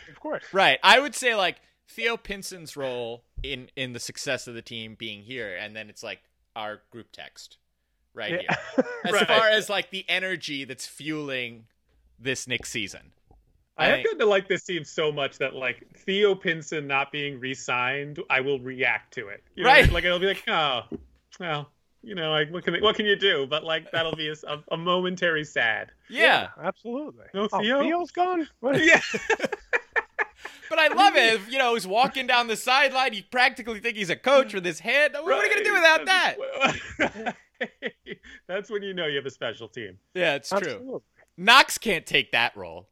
[0.09, 0.43] Of course.
[0.51, 0.79] Right.
[0.83, 5.21] I would say like Theo Pinson's role in in the success of the team being
[5.21, 6.19] here, and then it's like
[6.55, 7.57] our group text
[8.13, 8.55] right Yeah.
[8.75, 8.85] here.
[9.05, 9.27] As Right.
[9.27, 11.65] far as like the energy that's fueling
[12.19, 13.11] this Knicks season.
[13.77, 17.39] I have gotten to like this team so much that like Theo Pinson not being
[17.39, 19.41] re-signed, I will react to it.
[19.55, 19.89] You know, Right.
[19.89, 20.81] Like it'll be like, oh,
[21.39, 21.69] well,
[22.01, 23.47] you know, like what can what can you do?
[23.47, 25.91] But like that'll be a, a, a momentary sad.
[26.09, 26.49] Yeah.
[26.61, 27.25] absolutely.
[27.33, 27.81] No Oh, Theo?
[27.83, 28.49] Theo's gone.
[28.59, 28.83] What?
[28.83, 28.99] Yeah.
[30.69, 31.41] But I love it.
[31.49, 33.13] You know, he's walking down the sideline.
[33.13, 35.13] You practically think he's a coach with his head.
[35.13, 36.35] What are we going to do without that?
[36.99, 37.35] that?
[38.47, 39.97] That's when you know you have a special team.
[40.13, 41.01] Yeah, it's true.
[41.37, 42.87] Knox can't take that role.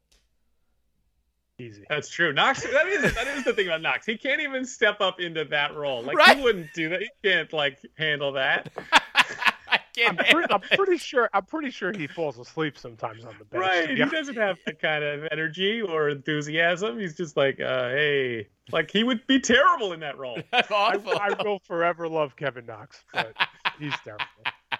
[1.60, 1.84] Easy.
[1.89, 2.34] That's true.
[2.34, 2.62] Knox.
[2.64, 4.05] That is that is the thing about Knox.
[4.05, 6.03] He can't even step up into that role.
[6.03, 6.38] Like Right.
[6.38, 7.01] he wouldn't do that.
[7.01, 8.70] He can't like handle that.
[9.98, 10.20] I can't.
[10.20, 11.30] I'm, pre- I'm pretty sure.
[11.34, 13.62] I'm pretty sure he falls asleep sometimes on the bench.
[13.62, 13.89] Right.
[13.89, 17.00] He doesn't have that kind of energy or enthusiasm.
[17.00, 20.38] He's just like, uh, hey, like he would be terrible in that role.
[20.52, 21.14] That's I, awful.
[21.18, 23.34] I will forever love Kevin Knox, but
[23.80, 24.26] he's terrible.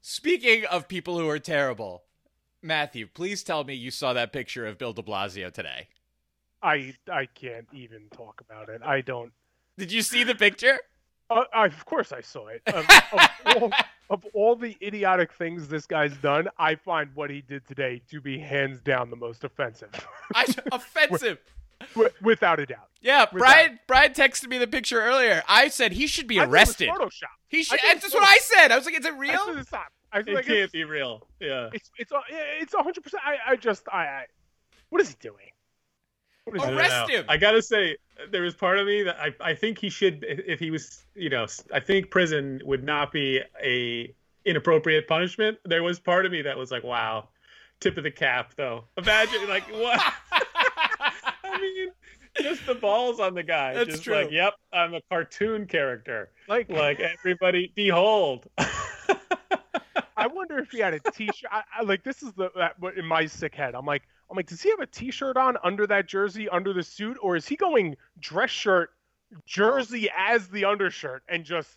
[0.00, 2.04] Speaking of people who are terrible,
[2.62, 5.88] Matthew, please tell me you saw that picture of Bill De Blasio today.
[6.62, 8.80] I I can't even talk about it.
[8.82, 9.32] I don't.
[9.76, 10.78] Did you see the picture?
[11.30, 12.62] Uh, I, of course, I saw it.
[12.66, 13.30] Of, of,
[13.62, 13.72] all,
[14.10, 18.20] of all the idiotic things this guy's done, I find what he did today to
[18.20, 19.90] be hands down the most offensive,
[20.34, 21.38] I, offensive.
[21.94, 22.88] Wi- without a doubt.
[23.02, 23.78] Yeah, With Brian.
[23.86, 25.42] Brian texted me the picture earlier.
[25.48, 26.88] I said he should be I it was arrested.
[26.88, 27.24] Photoshop.
[27.48, 27.78] He should.
[27.82, 28.70] I That's it's what I said.
[28.72, 29.86] I was like, "Is it I real?" said it's not.
[30.12, 31.26] I was It like, can't it's, be real.
[31.40, 31.68] Yeah.
[31.72, 32.22] it's it's a-
[32.60, 33.22] it's hundred percent.
[33.26, 34.26] I I just I, I
[34.88, 35.34] what is he doing?
[35.34, 35.50] What is I he
[36.24, 37.24] don't Arrest him.
[37.28, 37.96] I gotta say,
[38.30, 41.30] there was part of me that I, I think he should, if he was, you
[41.30, 44.14] know, I think prison would not be a
[44.44, 45.58] inappropriate punishment.
[45.64, 47.28] There was part of me that was like, wow,
[47.80, 48.84] tip of the cap, though.
[48.98, 50.00] Imagine, like, what?
[51.44, 51.88] I mean,
[52.42, 53.74] just the balls on the guy.
[53.74, 54.14] That's just true.
[54.14, 56.30] like, yep, I'm a cartoon character.
[56.48, 58.46] like Like everybody, behold.
[60.16, 61.50] I wonder if he had a T-shirt.
[61.50, 63.74] I, I, like this is the that, what in my sick head.
[63.74, 66.82] I'm like, I'm like, does he have a T-shirt on under that jersey, under the
[66.82, 68.90] suit, or is he going dress shirt,
[69.46, 71.76] jersey as the undershirt, and just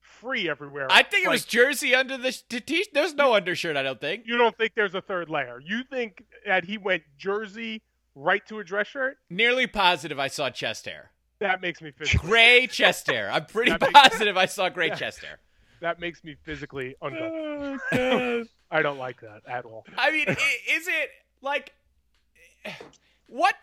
[0.00, 0.86] free everywhere?
[0.90, 3.76] I think it was jersey under the t- t- There's no undershirt.
[3.76, 4.24] I don't think.
[4.26, 5.60] You don't think there's a third layer?
[5.64, 7.82] You think that he went jersey
[8.14, 9.18] right to a dress shirt?
[9.28, 10.18] Nearly positive.
[10.18, 11.10] I saw chest hair.
[11.40, 12.28] That makes me physically.
[12.28, 13.30] Gray chest hair.
[13.30, 14.94] I'm pretty That makes- positive I saw gray Yeah.
[14.94, 15.38] chest hair.
[15.80, 17.80] that makes me physically oh, uncomfortable.
[17.92, 19.84] oh, I don't like that at all.
[19.98, 21.10] I mean, is it
[21.44, 21.72] like
[23.28, 23.54] what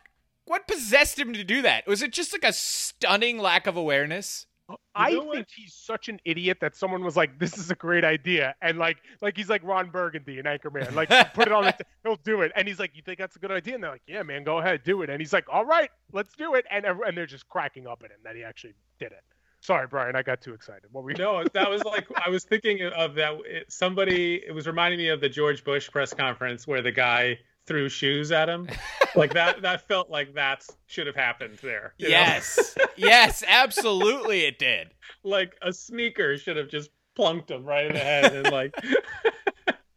[0.45, 1.87] what possessed him to do that?
[1.87, 4.47] Was it just like a stunning lack of awareness?
[4.69, 8.05] Oh, I think he's such an idiot that someone was like, "This is a great
[8.05, 11.71] idea," and like, like he's like Ron Burgundy in Anchorman, like put it on, the
[11.73, 13.91] t- he'll do it, and he's like, "You think that's a good idea?" And they're
[13.91, 16.65] like, "Yeah, man, go ahead, do it," and he's like, "All right, let's do it,"
[16.71, 19.23] and and they're just cracking up at him that he actually did it.
[19.59, 20.83] Sorry, Brian, I got too excited.
[20.91, 21.17] What were you?
[21.17, 23.33] No, that was like I was thinking of that.
[23.67, 27.89] Somebody, it was reminding me of the George Bush press conference where the guy threw
[27.89, 28.67] shoes at him.
[29.15, 31.93] like that that felt like that should have happened there.
[31.97, 32.75] Yes.
[32.95, 34.89] yes, absolutely it did.
[35.23, 38.73] Like a sneaker should have just plunked him right in the head and like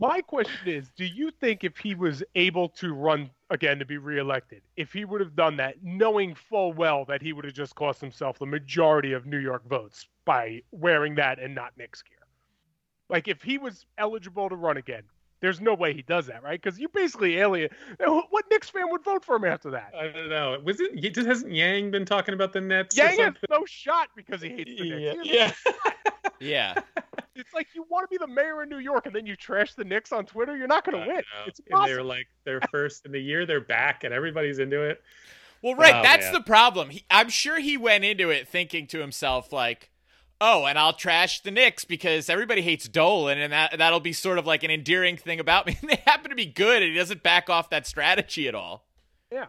[0.01, 3.97] My question is, do you think if he was able to run again to be
[3.97, 7.75] reelected, if he would have done that knowing full well that he would have just
[7.77, 12.19] cost himself the majority of New York votes by wearing that and not Knicks gear?
[13.09, 15.05] Like if he was eligible to run again,
[15.45, 16.61] there's no way he does that, right?
[16.61, 17.69] Because you basically alien.
[18.01, 19.93] Uh, what Knicks fan would vote for him after that?
[19.95, 20.59] I don't know.
[20.65, 21.17] Was it?
[21.17, 22.97] Hasn't Yang been talking about the Nets?
[22.97, 25.13] Yang has no shot because he hates the yeah.
[25.13, 25.29] Knicks.
[25.29, 25.53] Yeah.
[26.41, 26.75] yeah.
[27.37, 29.75] It's like you want to be the mayor of New York and then you trash
[29.75, 30.57] the Knicks on Twitter.
[30.57, 31.23] You're not going to win.
[31.49, 31.83] It's impossible.
[31.83, 33.45] And they're like they're first in the year.
[33.45, 35.03] They're back and everybody's into it.
[35.61, 35.97] Well, right.
[35.97, 36.35] Oh, that's man.
[36.35, 36.91] the problem.
[36.91, 39.91] He, I'm sure he went into it thinking to himself like
[40.41, 44.39] oh, and I'll trash the Knicks because everybody hates Dolan, and that that'll be sort
[44.39, 45.77] of like an endearing thing about me.
[45.81, 48.87] And they happen to be good, and he doesn't back off that strategy at all.
[49.33, 49.47] Yeah,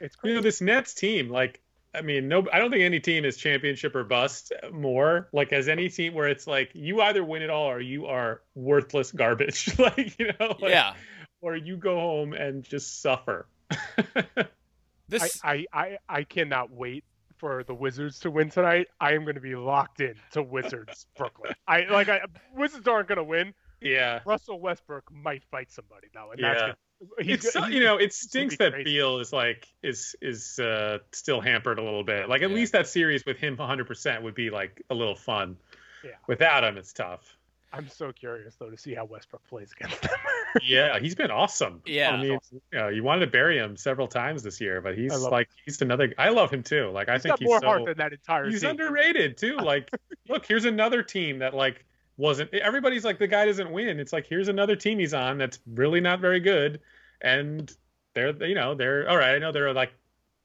[0.00, 0.32] it's crazy.
[0.32, 1.28] you know this Nets team.
[1.30, 1.60] Like,
[1.94, 5.28] I mean, no, I don't think any team is championship or bust more.
[5.32, 8.42] Like, as any team where it's like you either win it all or you are
[8.54, 9.78] worthless garbage.
[9.78, 10.94] like, you know, like, yeah,
[11.40, 13.46] or you go home and just suffer.
[15.08, 17.04] this I, I I I cannot wait
[17.42, 21.08] for the Wizards to win tonight, I am going to be locked in to Wizards
[21.18, 21.52] Brooklyn.
[21.66, 22.20] I like I,
[22.54, 23.52] Wizards aren't going to win.
[23.80, 26.48] Yeah, Russell Westbrook might fight somebody though, and yeah.
[26.48, 26.76] that's gonna,
[27.18, 31.80] it's he's, you know it stinks that Beal is like is is uh, still hampered
[31.80, 32.28] a little bit.
[32.28, 32.56] Like at yeah.
[32.56, 35.56] least that series with him 100 percent would be like a little fun.
[36.04, 36.12] Yeah.
[36.28, 37.36] Without him, it's tough.
[37.72, 40.12] I'm so curious though to see how Westbrook plays against them.
[40.62, 41.82] yeah, he's been awesome.
[41.86, 44.96] Yeah, I mean, you, know, you wanted to bury him several times this year, but
[44.96, 45.56] he's like him.
[45.64, 46.12] he's another.
[46.18, 46.90] I love him too.
[46.90, 48.48] Like I he's think got he's more so, heart than that entire.
[48.48, 48.70] He's team.
[48.70, 49.56] underrated too.
[49.62, 49.90] Like,
[50.28, 51.84] look, here's another team that like
[52.16, 52.52] wasn't.
[52.52, 54.00] Everybody's like the guy doesn't win.
[54.00, 56.80] It's like here's another team he's on that's really not very good,
[57.20, 57.74] and
[58.14, 59.34] they're you know they're all right.
[59.34, 59.92] I know they're like,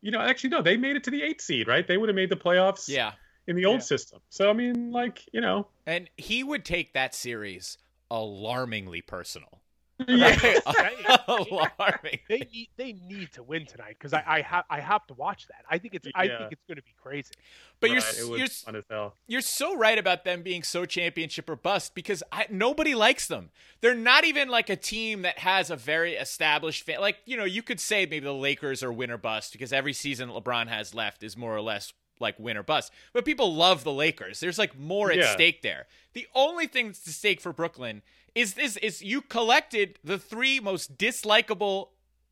[0.02, 1.86] you know, actually no, they made it to the eighth seed, right?
[1.86, 2.88] They would have made the playoffs.
[2.88, 3.14] Yeah.
[3.48, 3.86] In the old yeah.
[3.86, 4.20] system.
[4.30, 5.68] So I mean, like you know.
[5.86, 7.78] And he would take that series
[8.12, 9.62] alarmingly personal.
[10.06, 10.60] Yeah.
[11.28, 12.20] alarming.
[12.30, 15.48] They need they need to win tonight because I I have I have to watch
[15.48, 15.64] that.
[15.70, 17.32] I think it's I think it's going to be crazy.
[17.80, 22.24] But right, you're you're, you're so right about them being so championship or bust because
[22.32, 23.50] I, nobody likes them.
[23.82, 27.00] They're not even like a team that has a very established fan.
[27.00, 29.94] Like you know, you could say maybe the Lakers are win or bust because every
[29.94, 32.92] season LeBron has left is more or less like win or bust.
[33.14, 34.40] But people love the Lakers.
[34.40, 35.34] There's like more at yeah.
[35.34, 35.88] stake there.
[36.14, 38.02] The only thing that's at stake for Brooklyn
[38.38, 41.88] is this is you collected the three most dislikable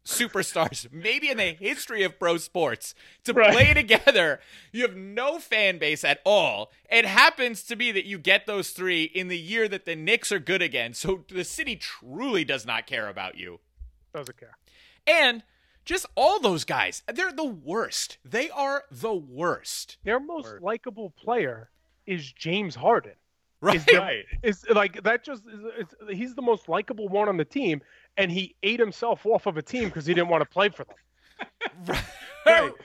[0.06, 2.93] superstars maybe in the history of pro sports
[3.24, 3.51] to right.
[3.51, 4.39] play together.
[4.72, 6.72] You have no fan base at all.
[6.91, 10.32] It happens to be that you get those three in the year that the Knicks
[10.32, 10.93] are good again.
[10.93, 13.60] So the city truly does not care about you.
[14.14, 14.58] Doesn't care.
[15.08, 15.41] And
[15.86, 18.20] just all those guys, they're the worst.
[18.24, 19.97] They are the worst.
[20.03, 21.72] Their most likable player
[22.06, 23.14] is James Harden.
[23.66, 23.78] Right.
[23.78, 24.26] Is, right.
[24.43, 27.82] is like that just is, he's the most likable one on the team
[28.16, 30.86] and he ate himself off of a team because he didn't want to play for
[30.86, 30.95] them.
[31.88, 32.05] right.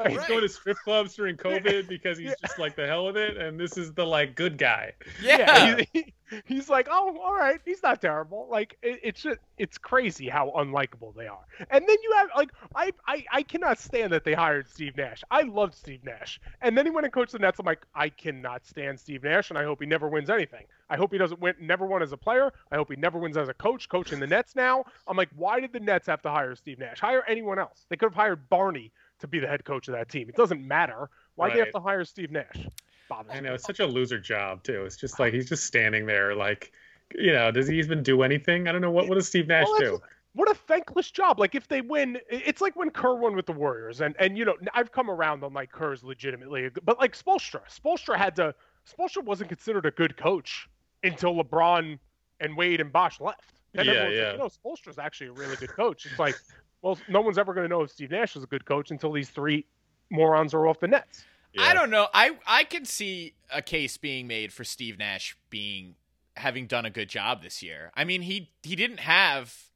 [0.04, 0.10] Right.
[0.10, 0.28] He's right.
[0.28, 3.58] going to strip clubs during COVID because he's just like the hell with it, and
[3.58, 4.92] this is the like good guy.
[5.22, 8.48] Yeah, yeah he, he's like, oh, all right, he's not terrible.
[8.50, 11.44] Like it, it's just, it's crazy how unlikable they are.
[11.70, 15.22] And then you have like, I, I, I cannot stand that they hired Steve Nash.
[15.30, 17.58] I loved Steve Nash, and then he went and coached the Nets.
[17.58, 20.64] I'm like, I cannot stand Steve Nash, and I hope he never wins anything.
[20.88, 22.52] I hope he doesn't win, never won as a player.
[22.72, 24.84] I hope he never wins as a coach, coaching the Nets now.
[25.06, 26.98] I'm like, why did the Nets have to hire Steve Nash?
[26.98, 27.86] Hire anyone else.
[27.88, 30.28] They could have hired Barney to be the head coach of that team.
[30.28, 31.10] It doesn't matter.
[31.34, 31.52] Why right.
[31.52, 32.66] do they have to hire Steve Nash?
[33.08, 34.84] Bothers I know it's such a loser job too.
[34.84, 36.72] It's just like he's just standing there, like,
[37.14, 38.68] you know, does he even do anything?
[38.68, 39.08] I don't know what.
[39.08, 40.02] What does Steve Nash well, do?
[40.34, 41.40] What a thankless job!
[41.40, 44.44] Like if they win, it's like when Kerr won with the Warriors, and and you
[44.44, 48.54] know I've come around on like Kerr's legitimately, but like Spoelstra, Spoelstra had to.
[48.88, 50.68] Spoelstra wasn't considered a good coach
[51.02, 51.98] until LeBron
[52.38, 53.60] and Wade and Bosh left.
[53.72, 54.00] Then yeah, yeah.
[54.02, 56.06] Like, you know, Spoelstra's actually a really good coach.
[56.06, 56.36] It's like
[56.82, 59.12] well, no one's ever going to know if Steve Nash is a good coach until
[59.12, 59.66] these three
[60.10, 61.24] morons are off the Nets.
[61.52, 61.62] Yeah.
[61.62, 62.06] I don't know.
[62.14, 65.96] I I can see a case being made for Steve Nash being
[66.36, 67.90] having done a good job this year.
[67.94, 69.70] I mean, he he didn't have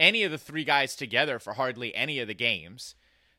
[0.00, 2.96] any of the three guys together for hardly any of the games.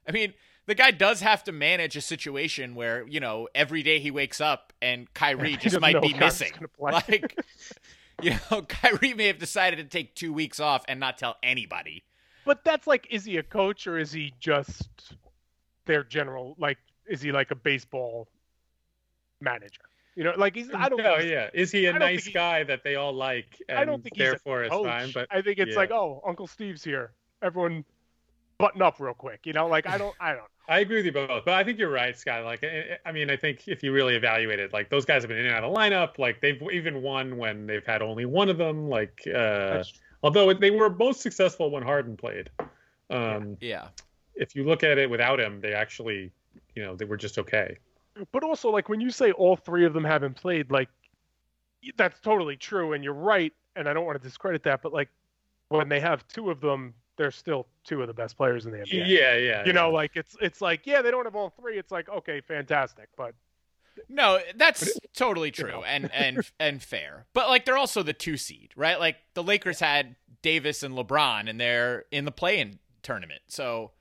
[0.07, 0.33] I mean,
[0.65, 4.41] the guy does have to manage a situation where, you know, every day he wakes
[4.41, 6.53] up and Kyrie just might be missing.
[6.79, 7.37] Like
[8.21, 12.03] you know, Kyrie may have decided to take 2 weeks off and not tell anybody.
[12.47, 15.13] But that's like is he a coach or is he just
[15.85, 18.29] their general like is he like a baseball
[19.41, 19.81] manager?
[20.15, 20.69] You know, like he's.
[20.73, 21.03] I don't.
[21.03, 21.17] know.
[21.17, 21.49] yeah.
[21.53, 23.61] Is he a nice guy that they all like?
[23.69, 24.87] I don't think therefore he's a coach.
[24.87, 25.11] fine.
[25.13, 25.77] But I think it's yeah.
[25.77, 27.11] like, oh, Uncle Steve's here.
[27.43, 27.85] Everyone,
[28.57, 29.41] button up real quick.
[29.45, 30.15] You know, like I don't.
[30.19, 30.45] I don't.
[30.69, 32.43] I agree with you both, but I think you're right, Scott.
[32.43, 32.65] Like,
[33.05, 35.45] I mean, I think if you really evaluate it, like those guys have been in
[35.45, 36.17] and out of the lineup.
[36.17, 38.89] Like they've even won when they've had only one of them.
[38.89, 39.83] Like, uh,
[40.23, 42.49] although they were most successful when Harden played.
[43.09, 43.87] Um, yeah.
[44.35, 46.31] If you look at it without him, they actually,
[46.75, 47.77] you know, they were just okay.
[48.31, 50.89] But also, like when you say all three of them haven't played, like
[51.95, 53.53] that's totally true, and you're right.
[53.75, 55.09] And I don't want to discredit that, but like
[55.69, 58.79] when they have two of them, they're still two of the best players in the
[58.79, 58.87] NBA.
[58.91, 59.37] Yeah, yeah.
[59.37, 59.71] You yeah.
[59.71, 61.77] know, like it's it's like yeah, they don't have all three.
[61.77, 63.33] It's like okay, fantastic, but
[64.09, 65.83] no, that's totally true you know.
[65.83, 67.25] and and and fair.
[67.33, 68.99] But like they're also the two seed, right?
[68.99, 73.41] Like the Lakers had Davis and LeBron, and they're in the play-in tournament.
[73.47, 73.91] So,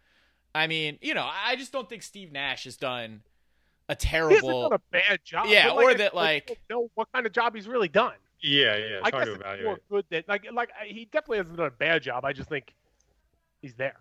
[0.55, 3.23] I mean, you know, I just don't think Steve Nash has done
[3.89, 5.47] a terrible, a bad job.
[5.49, 8.15] Yeah, like, or that like know what kind of job he's really done.
[8.41, 9.01] Yeah, yeah.
[9.03, 12.25] I guess it's more good that like like he definitely hasn't done a bad job.
[12.25, 12.75] I just think
[13.63, 13.97] he's there.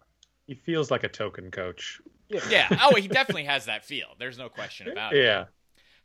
[0.47, 2.01] He feels like a token coach.
[2.29, 2.39] Yeah.
[2.49, 2.79] yeah.
[2.83, 4.07] Oh, he definitely has that feel.
[4.19, 5.23] There's no question about it.
[5.23, 5.45] Yeah.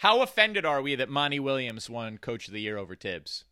[0.01, 3.44] How offended are we that Monty Williams won Coach of the Year over Thibs?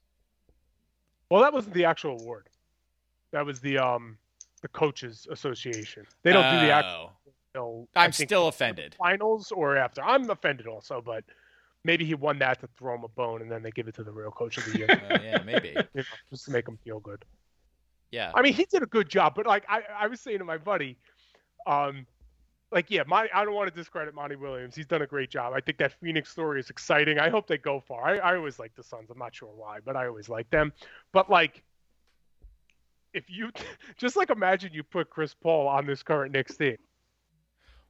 [1.30, 2.48] Well, that wasn't the actual award.
[3.32, 4.18] That was the um
[4.62, 6.06] the coaches association.
[6.22, 6.60] They don't oh.
[6.60, 7.12] do the actual
[7.58, 8.94] know, I'm still offended.
[8.98, 10.02] Finals or after?
[10.02, 11.24] I'm offended also, but
[11.84, 14.04] maybe he won that to throw him a bone, and then they give it to
[14.04, 14.90] the real coach of the year.
[14.90, 17.24] uh, yeah, maybe you know, just to make him feel good.
[18.10, 20.44] Yeah, I mean, he did a good job, but like I, I was saying to
[20.44, 20.96] my buddy,
[21.66, 22.06] um,
[22.70, 24.74] like yeah, my I don't want to discredit Monty Williams.
[24.74, 25.52] He's done a great job.
[25.54, 27.18] I think that Phoenix story is exciting.
[27.18, 28.04] I hope they go far.
[28.04, 29.10] I, I always like the Suns.
[29.10, 30.72] I'm not sure why, but I always like them.
[31.12, 31.62] But like
[33.14, 33.50] if you
[33.96, 36.76] just like imagine you put Chris Paul on this current Knicks team.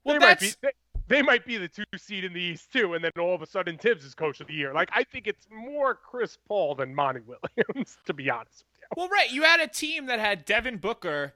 [0.04, 0.42] Well, they that's...
[0.42, 0.68] might be
[1.08, 3.42] they, they, might be the two seed in the East too, and then all of
[3.42, 4.72] a sudden Thibs is coach of the year.
[4.72, 8.86] Like I think it's more Chris Paul than Monty Williams, to be honest with you.
[8.96, 11.34] Well, right, you had a team that had Devin Booker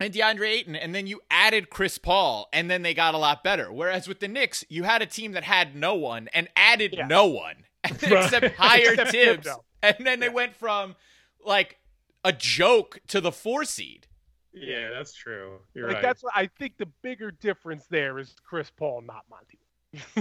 [0.00, 3.44] and DeAndre Ayton, and then you added Chris Paul, and then they got a lot
[3.44, 3.70] better.
[3.70, 7.06] Whereas with the Knicks, you had a team that had no one and added yeah.
[7.06, 9.48] no one, except higher except Thibs,
[9.82, 10.32] and then they yeah.
[10.32, 10.96] went from
[11.44, 11.78] like
[12.24, 14.06] a joke to the four seed.
[14.52, 15.60] Yeah, that's true.
[15.74, 16.02] You're like right.
[16.02, 19.60] that's what I think the bigger difference there is Chris Paul, not Monty.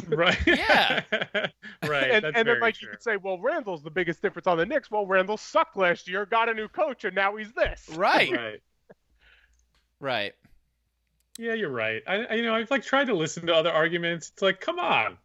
[0.15, 0.37] right.
[0.45, 1.03] Yeah.
[1.87, 2.11] right.
[2.11, 2.87] And, and then like true.
[2.87, 4.91] you could say, well, Randle's the biggest difference on the Knicks.
[4.91, 7.87] Well, Randle sucked last year, got a new coach, and now he's this.
[7.95, 8.31] Right.
[8.31, 8.61] Right.
[9.99, 10.33] Right.
[11.37, 12.01] Yeah, you're right.
[12.05, 14.29] I, you know, I've like tried to listen to other arguments.
[14.33, 15.17] It's like, come on,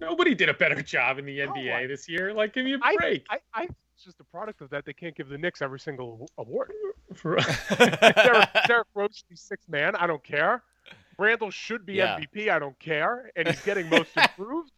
[0.00, 2.34] nobody did a better job in the NBA oh, this year.
[2.34, 3.24] Like, give me a break.
[3.30, 3.68] I, I, I
[4.00, 4.86] it's just a product of that.
[4.86, 6.72] They can't give the Knicks every single award.
[7.22, 7.44] Derrick,
[8.66, 9.94] Derrick Rose be sixth man.
[9.94, 10.62] I don't care.
[11.18, 12.18] Randle should be yeah.
[12.18, 12.48] MVP.
[12.48, 13.30] I don't care.
[13.36, 14.72] And he's getting most improved.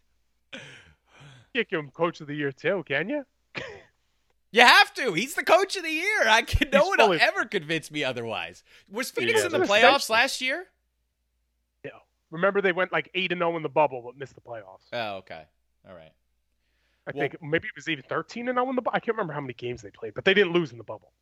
[1.55, 3.25] You give him coach of the year too, can you?
[4.53, 5.15] You have to.
[5.15, 6.29] He's the coach of the year.
[6.29, 6.69] I can.
[6.71, 8.63] No one will ever convince me otherwise.
[8.91, 10.67] Was Phoenix yeah, in the playoffs last year?
[11.83, 11.91] Yeah.
[12.31, 14.87] Remember they went like eight and zero oh in the bubble, but missed the playoffs.
[14.93, 15.43] Oh, okay.
[15.89, 16.13] All right.
[17.07, 18.83] I well, think maybe it was even 13 and 0 in the.
[18.89, 21.13] I can't remember how many games they played, but they didn't lose in the bubble.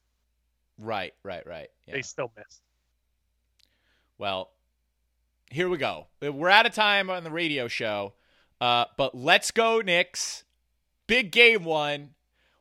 [0.78, 1.68] Right, right, right.
[1.86, 1.94] Yeah.
[1.94, 2.62] They still missed.
[4.18, 4.50] Well,
[5.50, 6.08] here we go.
[6.20, 8.12] We're out of time on the radio show,
[8.60, 10.44] uh, but let's go, Knicks.
[11.06, 12.10] Big game one.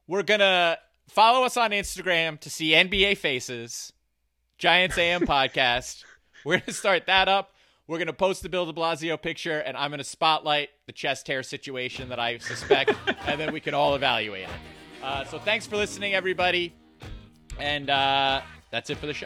[0.10, 3.94] We're gonna follow us on Instagram to see NBA faces.
[4.58, 6.04] Giants AM podcast.
[6.44, 7.52] We're gonna start that up.
[7.86, 10.92] We're going to post the Bill de Blasio picture, and I'm going to spotlight the
[10.92, 12.94] chest hair situation that I suspect,
[13.26, 15.04] and then we can all evaluate it.
[15.04, 16.72] Uh, so thanks for listening, everybody.
[17.58, 19.26] And uh, that's it for the show.